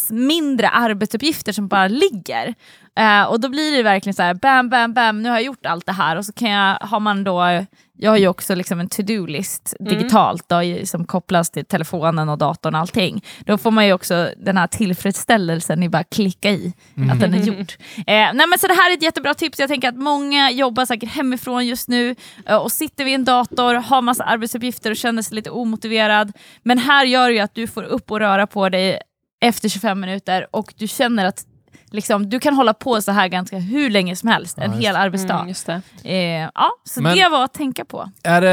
mindre 0.09 0.69
arbetsuppgifter 0.69 1.51
som 1.51 1.67
bara 1.67 1.87
ligger. 1.87 2.55
Eh, 2.97 3.23
och 3.23 3.39
då 3.39 3.49
blir 3.49 3.77
det 3.77 3.83
verkligen 3.83 4.13
så 4.13 4.23
här, 4.23 4.33
bam, 4.33 4.69
bam, 4.69 4.93
bam, 4.93 5.21
nu 5.21 5.29
har 5.29 5.35
jag 5.35 5.43
gjort 5.43 5.65
allt 5.65 5.85
det 5.85 5.91
här 5.91 6.15
och 6.15 6.25
så 6.25 6.33
kan 6.33 6.49
jag, 6.49 6.77
har 6.81 6.99
man 6.99 7.23
då, 7.23 7.65
jag 7.97 8.11
har 8.11 8.17
ju 8.17 8.27
också 8.27 8.55
liksom 8.55 8.79
en 8.79 8.89
to-do-list 8.89 9.75
digitalt 9.79 10.49
då, 10.49 10.61
som 10.85 11.05
kopplas 11.05 11.49
till 11.49 11.65
telefonen 11.65 12.29
och 12.29 12.37
datorn 12.37 12.75
och 12.75 12.81
allting. 12.81 13.23
Då 13.39 13.57
får 13.57 13.71
man 13.71 13.85
ju 13.85 13.93
också 13.93 14.29
den 14.37 14.57
här 14.57 14.67
tillfredsställelsen 14.67 15.83
i 15.83 15.89
bara 15.89 16.03
klicka 16.03 16.51
i 16.51 16.73
att 17.11 17.19
den 17.19 17.33
är 17.33 17.37
gjord. 17.43 17.73
Eh, 17.97 18.03
nej 18.07 18.47
men 18.49 18.59
så 18.59 18.67
det 18.67 18.73
här 18.73 18.91
är 18.91 18.93
ett 18.93 19.03
jättebra 19.03 19.33
tips. 19.33 19.59
Jag 19.59 19.69
tänker 19.69 19.89
att 19.89 19.97
många 19.97 20.51
jobbar 20.51 20.85
säkert 20.85 21.09
hemifrån 21.09 21.67
just 21.67 21.87
nu 21.87 22.15
eh, 22.45 22.55
och 22.55 22.71
sitter 22.71 23.05
vid 23.05 23.15
en 23.15 23.25
dator, 23.25 23.73
har 23.73 24.01
massa 24.01 24.23
arbetsuppgifter 24.23 24.91
och 24.91 24.97
känner 24.97 25.21
sig 25.21 25.35
lite 25.35 25.49
omotiverad. 25.49 26.31
Men 26.63 26.77
här 26.77 27.05
gör 27.05 27.29
ju 27.29 27.39
att 27.39 27.55
du 27.55 27.67
får 27.67 27.83
upp 27.83 28.11
och 28.11 28.19
röra 28.19 28.47
på 28.47 28.69
dig 28.69 28.99
efter 29.39 29.69
25 29.69 29.99
minuter 29.99 30.47
och 30.51 30.73
du 30.77 30.87
känner 30.87 31.25
att 31.25 31.45
liksom, 31.91 32.29
du 32.29 32.39
kan 32.39 32.53
hålla 32.53 32.73
på 32.73 33.01
så 33.01 33.11
här 33.11 33.27
ganska 33.27 33.57
hur 33.57 33.89
länge 33.89 34.15
som 34.15 34.29
helst, 34.29 34.57
en 34.57 34.71
just 34.71 34.83
hel 34.83 34.95
arbetsdag. 34.95 35.33
Mm, 35.35 35.47
just 35.47 35.65
det. 35.65 35.81
Eh, 36.03 36.49
ja, 36.55 36.69
så 36.83 37.01
Men- 37.01 37.17
det 37.17 37.29
var 37.29 37.43
att 37.43 37.53
tänka 37.53 37.85
på. 37.85 38.11
Är, 38.23 38.41
det, 38.41 38.49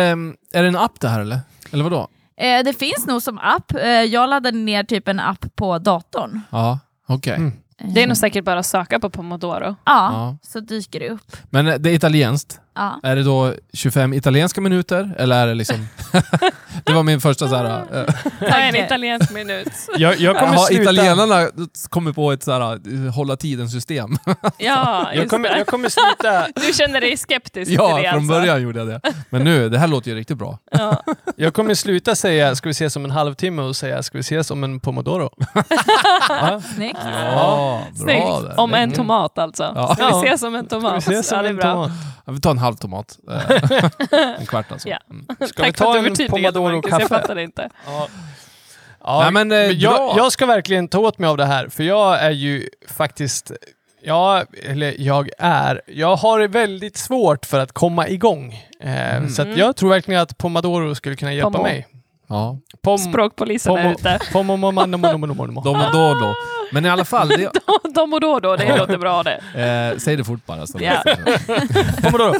är 0.59 0.63
det 0.63 0.69
en 0.69 0.77
app 0.77 1.01
det 1.01 1.09
här 1.09 1.21
eller? 1.21 1.39
Eller 1.73 1.85
vadå? 1.85 2.09
Eh, 2.37 2.65
det 2.65 2.73
finns 2.79 3.07
nog 3.07 3.23
som 3.23 3.39
app. 3.39 3.73
Eh, 3.75 3.89
jag 3.89 4.31
laddade 4.31 4.59
ner 4.59 4.85
typ 4.85 5.09
en 5.09 5.21
app 5.21 5.47
på 5.57 5.79
datorn. 5.79 6.41
Ja, 6.51 6.79
okej. 7.09 7.37
Mm. 7.37 7.53
Det 7.95 8.03
är 8.03 8.07
nog 8.07 8.17
säkert 8.17 8.45
bara 8.45 8.59
att 8.59 8.67
söka 8.67 9.01
på 9.01 9.11
pomodoro. 9.11 9.65
Ja, 9.65 9.77
Ja. 9.85 10.37
så 10.43 10.61
dyker 10.61 11.01
det 11.01 11.09
upp. 11.11 11.37
Men 11.51 11.65
det 11.83 11.91
är 11.91 11.95
italienskt. 11.95 12.61
Ja. 12.75 13.01
Är 13.03 13.17
det 13.17 13.23
då 13.23 13.55
25 13.73 14.15
italienska 14.15 14.61
minuter? 14.61 15.15
Eller 15.19 15.43
är 15.43 15.47
det 15.47 15.55
liksom... 15.55 15.89
det 16.85 16.93
var 16.93 17.03
min 17.03 17.21
första 17.21 17.49
så 17.49 17.55
här... 17.57 17.85
eh, 17.93 18.15
Ta 18.51 18.57
en 18.57 18.77
italiensk 18.77 19.31
minut. 19.33 19.69
Jag, 19.97 20.21
jag 20.21 20.39
kommer 20.39 20.53
Har 20.57 20.67
sluta... 20.67 20.83
italienarna 20.83 21.49
kommit 21.91 22.15
på 22.15 22.33
ett 22.33 22.43
så 22.43 22.53
här, 22.53 22.61
eh, 23.07 23.15
hålla 23.15 23.37
tiden-system? 23.37 24.17
Ja, 24.59 25.11
Jag 25.15 25.31
kommer, 25.31 25.49
det. 25.49 25.59
jag 25.59 25.67
kommer 25.67 25.89
sluta... 25.89 26.47
Du 26.67 26.73
känner 26.73 27.01
dig 27.01 27.17
skeptisk 27.17 27.71
ja, 27.71 27.95
till 27.97 28.03
det 28.05 28.11
från 28.11 28.19
alltså? 28.21 28.33
början 28.41 28.63
gjorde 28.63 28.79
jag 28.79 28.89
det. 28.89 29.01
Men 29.31 29.45
nu, 29.45 29.69
det 29.69 29.79
här 29.79 29.89
låter 29.89 30.11
ju 30.11 30.17
riktigt 30.17 30.39
bra. 30.39 30.59
Ja. 30.71 31.03
Jag 31.37 31.55
kommer 31.55 31.75
sluta 31.75 32.15
säga 32.15 32.55
ska 32.57 32.69
vi 32.69 32.71
ses 32.71 32.97
om 32.97 33.05
en 33.05 33.11
halvtimme 33.11 33.63
och 33.63 33.77
säga 33.77 34.03
ska 34.03 34.19
vi 34.19 34.21
ses 34.23 34.51
om 34.51 34.65
en 34.65 34.81
pomodoro. 34.81 35.31
ja. 36.29 36.61
Snyggt. 36.75 36.99
Ja, 37.05 37.81
Snyggt. 37.97 38.27
där. 38.27 38.61
Om 38.61 38.75
en 38.75 38.93
tomat 38.93 39.39
alltså. 39.39 39.73
Ja. 39.77 39.95
Ska 39.95 40.07
vi 40.21 40.27
ses 40.27 40.41
som 40.41 40.55
en 40.55 40.67
Ska 40.67 40.77
vi 40.79 40.83
tomat? 40.83 41.03
ses 41.03 41.31
ja, 41.33 41.37
om 41.39 41.43
det 41.43 41.49
är 41.49 41.51
en 41.51 41.57
bra. 41.57 41.73
tomat? 41.73 41.91
Ja, 42.27 42.33
vi 42.33 42.41
tar 42.41 42.51
en 42.51 42.59
halv 42.65 42.75
tomat. 42.77 43.19
Eh, 43.31 44.37
en 44.41 44.47
kvart 44.47 44.73
alltså. 44.73 44.89
Ja. 44.89 44.99
Mm. 45.11 45.27
Ska 45.49 45.63
vi 45.63 45.73
Tack 45.73 45.79
för 45.79 45.85
ta 45.85 45.91
att 45.91 45.95
du 46.03 46.09
en 46.09 46.17
förtydligade 46.17 46.61
Marcus, 46.61 46.91
jag 46.91 47.09
fattade 47.09 47.43
inte. 47.43 47.69
Ja. 47.87 48.09
Ja, 49.07 49.21
Nej, 49.23 49.33
men, 49.33 49.53
eh, 49.53 49.59
jag, 49.59 49.95
bra. 49.95 50.15
jag 50.17 50.33
ska 50.33 50.47
verkligen 50.47 50.89
ta 50.89 50.99
åt 50.99 51.19
mig 51.19 51.29
av 51.31 51.37
det 51.37 51.45
här, 51.47 51.69
för 51.69 51.85
jag 51.85 52.23
är 52.23 52.31
ju 52.31 52.69
faktiskt... 52.89 53.53
Ja, 54.03 54.43
eller 54.65 54.95
jag 54.99 55.29
är... 55.39 55.83
Jag 55.87 56.17
har 56.17 56.49
väldigt 56.49 56.97
svårt 56.97 57.47
för 57.47 57.59
att 57.61 57.73
komma 57.73 58.09
igång. 58.09 58.53
Eh, 58.81 59.17
Mm. 59.17 59.29
Så 59.29 59.43
att 59.43 59.57
jag 59.57 59.77
tror 59.77 59.91
verkligen 59.91 60.21
att 60.21 60.39
Pomodoro 60.39 60.95
skulle 60.95 61.17
kunna 61.17 61.33
hjälpa 61.33 61.51
Pomo. 61.51 61.63
mig. 61.63 61.87
Ja. 62.29 62.59
Pom, 62.83 62.99
Språkpolisen 62.99 63.77
är 63.77 63.83
pomo, 63.83 63.95
ute. 63.95 64.19
pomo, 64.33 64.57
momo, 64.57 64.87
Men 66.73 66.87
i 66.87 66.89
alla 66.89 67.05
fall, 67.05 67.29
det, 67.29 67.51
De 67.95 68.13
och 68.13 68.21
då 68.21 68.41
då, 68.41 68.57
det 68.57 68.77
låter 68.79 68.99
bra 68.99 69.23
det. 69.23 69.41
eh, 69.93 69.99
säg 69.99 70.17
det 70.17 70.25
fort 70.25 70.47
bara. 70.47 70.67
Så. 70.67 70.79
Kommer 70.79 72.19
då. 72.19 72.35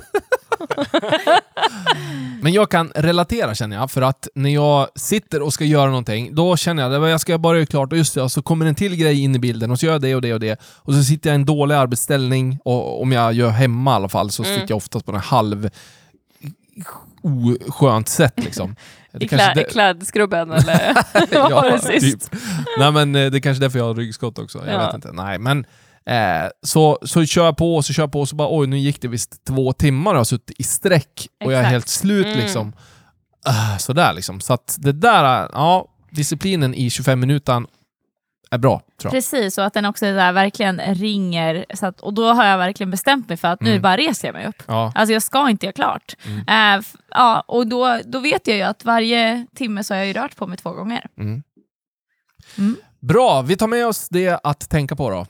Men 2.43 2.53
jag 2.53 2.71
kan 2.71 2.93
relatera 2.95 3.55
känner 3.55 3.77
jag, 3.77 3.91
för 3.91 4.03
att 4.03 4.29
när 4.35 4.51
jag 4.51 4.89
sitter 4.95 5.43
och 5.43 5.53
ska 5.53 5.65
göra 5.65 5.87
någonting, 5.87 6.35
då 6.35 6.57
känner 6.57 6.83
jag 6.83 7.05
att 7.05 7.11
jag 7.11 7.21
ska 7.21 7.39
bara 7.39 7.57
göra 7.57 7.67
klart 7.67 7.93
och 7.93 7.99
just 7.99 8.15
det, 8.15 8.29
så 8.29 8.43
kommer 8.43 8.67
en 8.67 8.75
till 8.75 8.97
grej 8.97 9.21
in 9.23 9.35
i 9.35 9.39
bilden 9.39 9.71
och 9.71 9.79
så 9.81 9.87
gör 9.87 9.93
jag 9.93 10.03
det 10.03 10.15
och 10.15 10.23
det 10.23 10.35
och 10.35 10.41
det. 10.41 10.61
Och 10.65 10.95
så 10.95 11.03
sitter 11.03 11.31
jag 11.31 11.35
i 11.35 11.41
en 11.41 11.45
dålig 11.47 11.75
arbetsställning, 11.75 12.59
och 12.65 13.03
om 13.03 13.13
jag 13.13 13.33
gör 13.33 13.49
hemma 13.51 13.91
i 13.91 13.95
alla 13.95 14.09
fall, 14.09 14.31
så 14.31 14.43
Mm. 14.45 14.55
sitter 14.55 14.71
jag 14.73 14.77
oftast 14.77 15.07
på 15.07 15.13
en 15.13 15.19
halv 15.21 15.71
oskönt 17.23 18.09
sätt 18.09 18.35
liksom. 18.37 18.77
I 19.21 19.29
klä, 19.29 19.53
det- 19.55 19.65
klädskrubben 19.65 20.51
eller 20.53 20.95
vad 21.43 21.53
var 21.53 21.71
det 21.71 22.01
sist? 22.01 22.31
typ. 22.33 22.41
Nej 22.79 22.93
men 22.93 23.15
eh, 23.17 23.31
det 23.31 23.39
är 23.39 23.41
kanske 23.41 23.59
är 23.59 23.65
därför 23.65 23.79
jag 23.79 23.87
har 23.87 23.95
ryggskott 23.95 24.39
också. 24.39 24.67
Jag 24.67 24.75
Ja. 24.75 24.87
vet 24.87 24.95
inte. 24.95 25.13
Nej 25.13 25.39
men 25.39 25.59
eh, 26.07 26.49
så, 26.63 26.99
så 27.03 27.25
kör 27.27 27.45
jag 27.45 27.57
på 27.57 27.77
och 27.77 27.85
så 27.85 27.93
kör 27.93 28.03
jag 28.03 28.13
på 28.13 28.21
och 28.21 28.29
så 28.29 28.37
bara 28.37 28.49
oj 28.59 28.67
nu 28.67 28.79
gick 28.79 29.01
det 29.03 29.09
visst 29.09 29.45
två 29.47 29.73
timmar 29.73 30.11
och 30.11 30.15
jag 30.17 30.21
har 30.21 30.25
suttit 30.25 30.61
i 30.61 30.63
sträck 30.63 31.27
och 31.45 31.53
jag 31.53 31.61
är 31.61 31.65
helt 31.65 31.89
slut 31.89 32.27
Mm. 32.27 32.39
liksom. 32.39 32.73
Uh, 33.49 33.77
sådär 33.79 34.13
liksom. 34.13 34.41
Så 34.41 34.53
att 34.55 34.77
det 34.81 34.93
där, 34.93 35.49
ja, 35.53 35.89
disciplinen 36.11 36.75
i 36.75 36.91
25 36.91 37.21
minuter 37.21 37.63
är 38.51 38.59
bra. 38.59 38.83
Precis, 39.11 39.59
och 39.59 39.65
att 39.65 39.75
den 39.75 39.85
också 39.85 40.05
där 40.05 40.33
verkligen 40.33 40.81
ringer. 40.95 41.65
Så 41.75 41.87
att, 41.87 42.01
och 42.01 42.15
då 42.15 42.33
har 42.33 42.45
jag 42.45 42.59
verkligen 42.59 42.91
bestämt 42.91 43.29
mig 43.29 43.37
för 43.37 43.49
att 43.49 43.61
nu 43.61 43.71
Mm. 43.71 43.83
bara 43.83 43.97
reser 43.97 44.29
jag 44.29 44.33
mig 44.35 44.47
upp. 44.47 44.63
Ja. 44.67 44.93
Alltså 44.95 45.13
jag 45.13 45.23
ska 45.23 45.51
inte 45.51 45.67
göra 45.67 45.73
klart. 45.73 46.17
Mm. 46.27 46.79
F- 46.81 46.95
ja, 47.11 47.41
och 47.49 47.67
då, 47.67 47.99
då 48.05 48.19
vet 48.19 48.47
jag 48.47 48.57
ju 48.57 48.63
att 48.63 48.85
varje 48.85 49.47
timme 49.57 49.85
så 49.85 49.95
har 49.95 49.99
jag 49.99 50.07
ju 50.07 50.13
rört 50.13 50.37
på 50.37 50.47
mig 50.47 50.59
två 50.59 50.71
gånger. 50.71 51.07
Mm. 51.19 51.43
Mm. 52.59 52.77
Bra, 53.01 53.43
vi 53.43 53.57
tar 53.57 53.67
med 53.67 53.87
oss 53.87 54.09
det 54.09 54.41
att 54.43 54.71
tänka 54.71 54.97
på 54.97 55.11
då. 55.11 55.27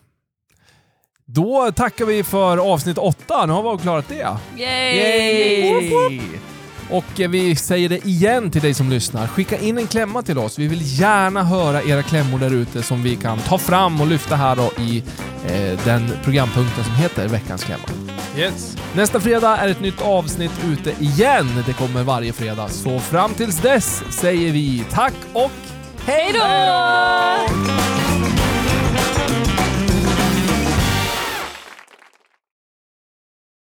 Då 1.26 1.72
tackar 1.72 2.04
vi 2.04 2.24
för 2.24 2.72
avsnitt 2.72 2.98
åtta. 2.98 3.46
Nu 3.46 3.52
har 3.52 3.62
vi 3.62 3.68
avklarat 3.68 4.08
det. 4.08 4.36
Yay! 4.56 6.20
Och 6.94 7.20
eh, 7.20 7.30
vi 7.30 7.56
säger 7.56 7.88
det 7.88 8.06
igen 8.06 8.50
till 8.50 8.62
dig 8.62 8.74
som 8.74 8.90
lyssnar. 8.90 9.26
Skicka 9.26 9.58
in 9.58 9.78
en 9.78 9.86
klämma 9.86 10.22
till 10.22 10.38
oss. 10.38 10.58
Vi 10.58 10.68
vill 10.68 11.00
gärna 11.00 11.42
höra 11.42 11.82
era 11.82 12.02
klämmor 12.02 12.38
där 12.38 12.50
ute 12.50 12.82
som 12.82 13.02
vi 13.02 13.16
kan 13.16 13.38
ta 13.38 13.58
fram 13.58 14.00
och 14.00 14.06
lyfta 14.06 14.36
här 14.36 14.56
då 14.56 14.70
i 14.82 15.02
eh, 15.46 15.78
den 15.84 16.10
programpunkten 16.24 16.84
som 16.84 16.94
heter 16.94 17.28
Veckans 17.28 17.64
klämma. 17.64 17.84
Yes. 18.36 18.76
Nästa 18.92 19.20
fredag 19.20 19.56
är 19.56 19.68
ett 19.68 19.80
nytt 19.80 20.02
avsnitt 20.02 20.64
ute 20.64 21.04
igen. 21.04 21.62
Det 21.66 21.72
kommer 21.72 22.02
varje 22.02 22.32
fredag. 22.32 22.68
Så 22.68 22.98
fram 22.98 23.34
tills 23.34 23.58
dess 23.58 24.02
säger 24.10 24.52
vi 24.52 24.84
tack 24.90 25.14
och 25.32 25.50
Hej 26.06 26.32
då! 26.32 28.33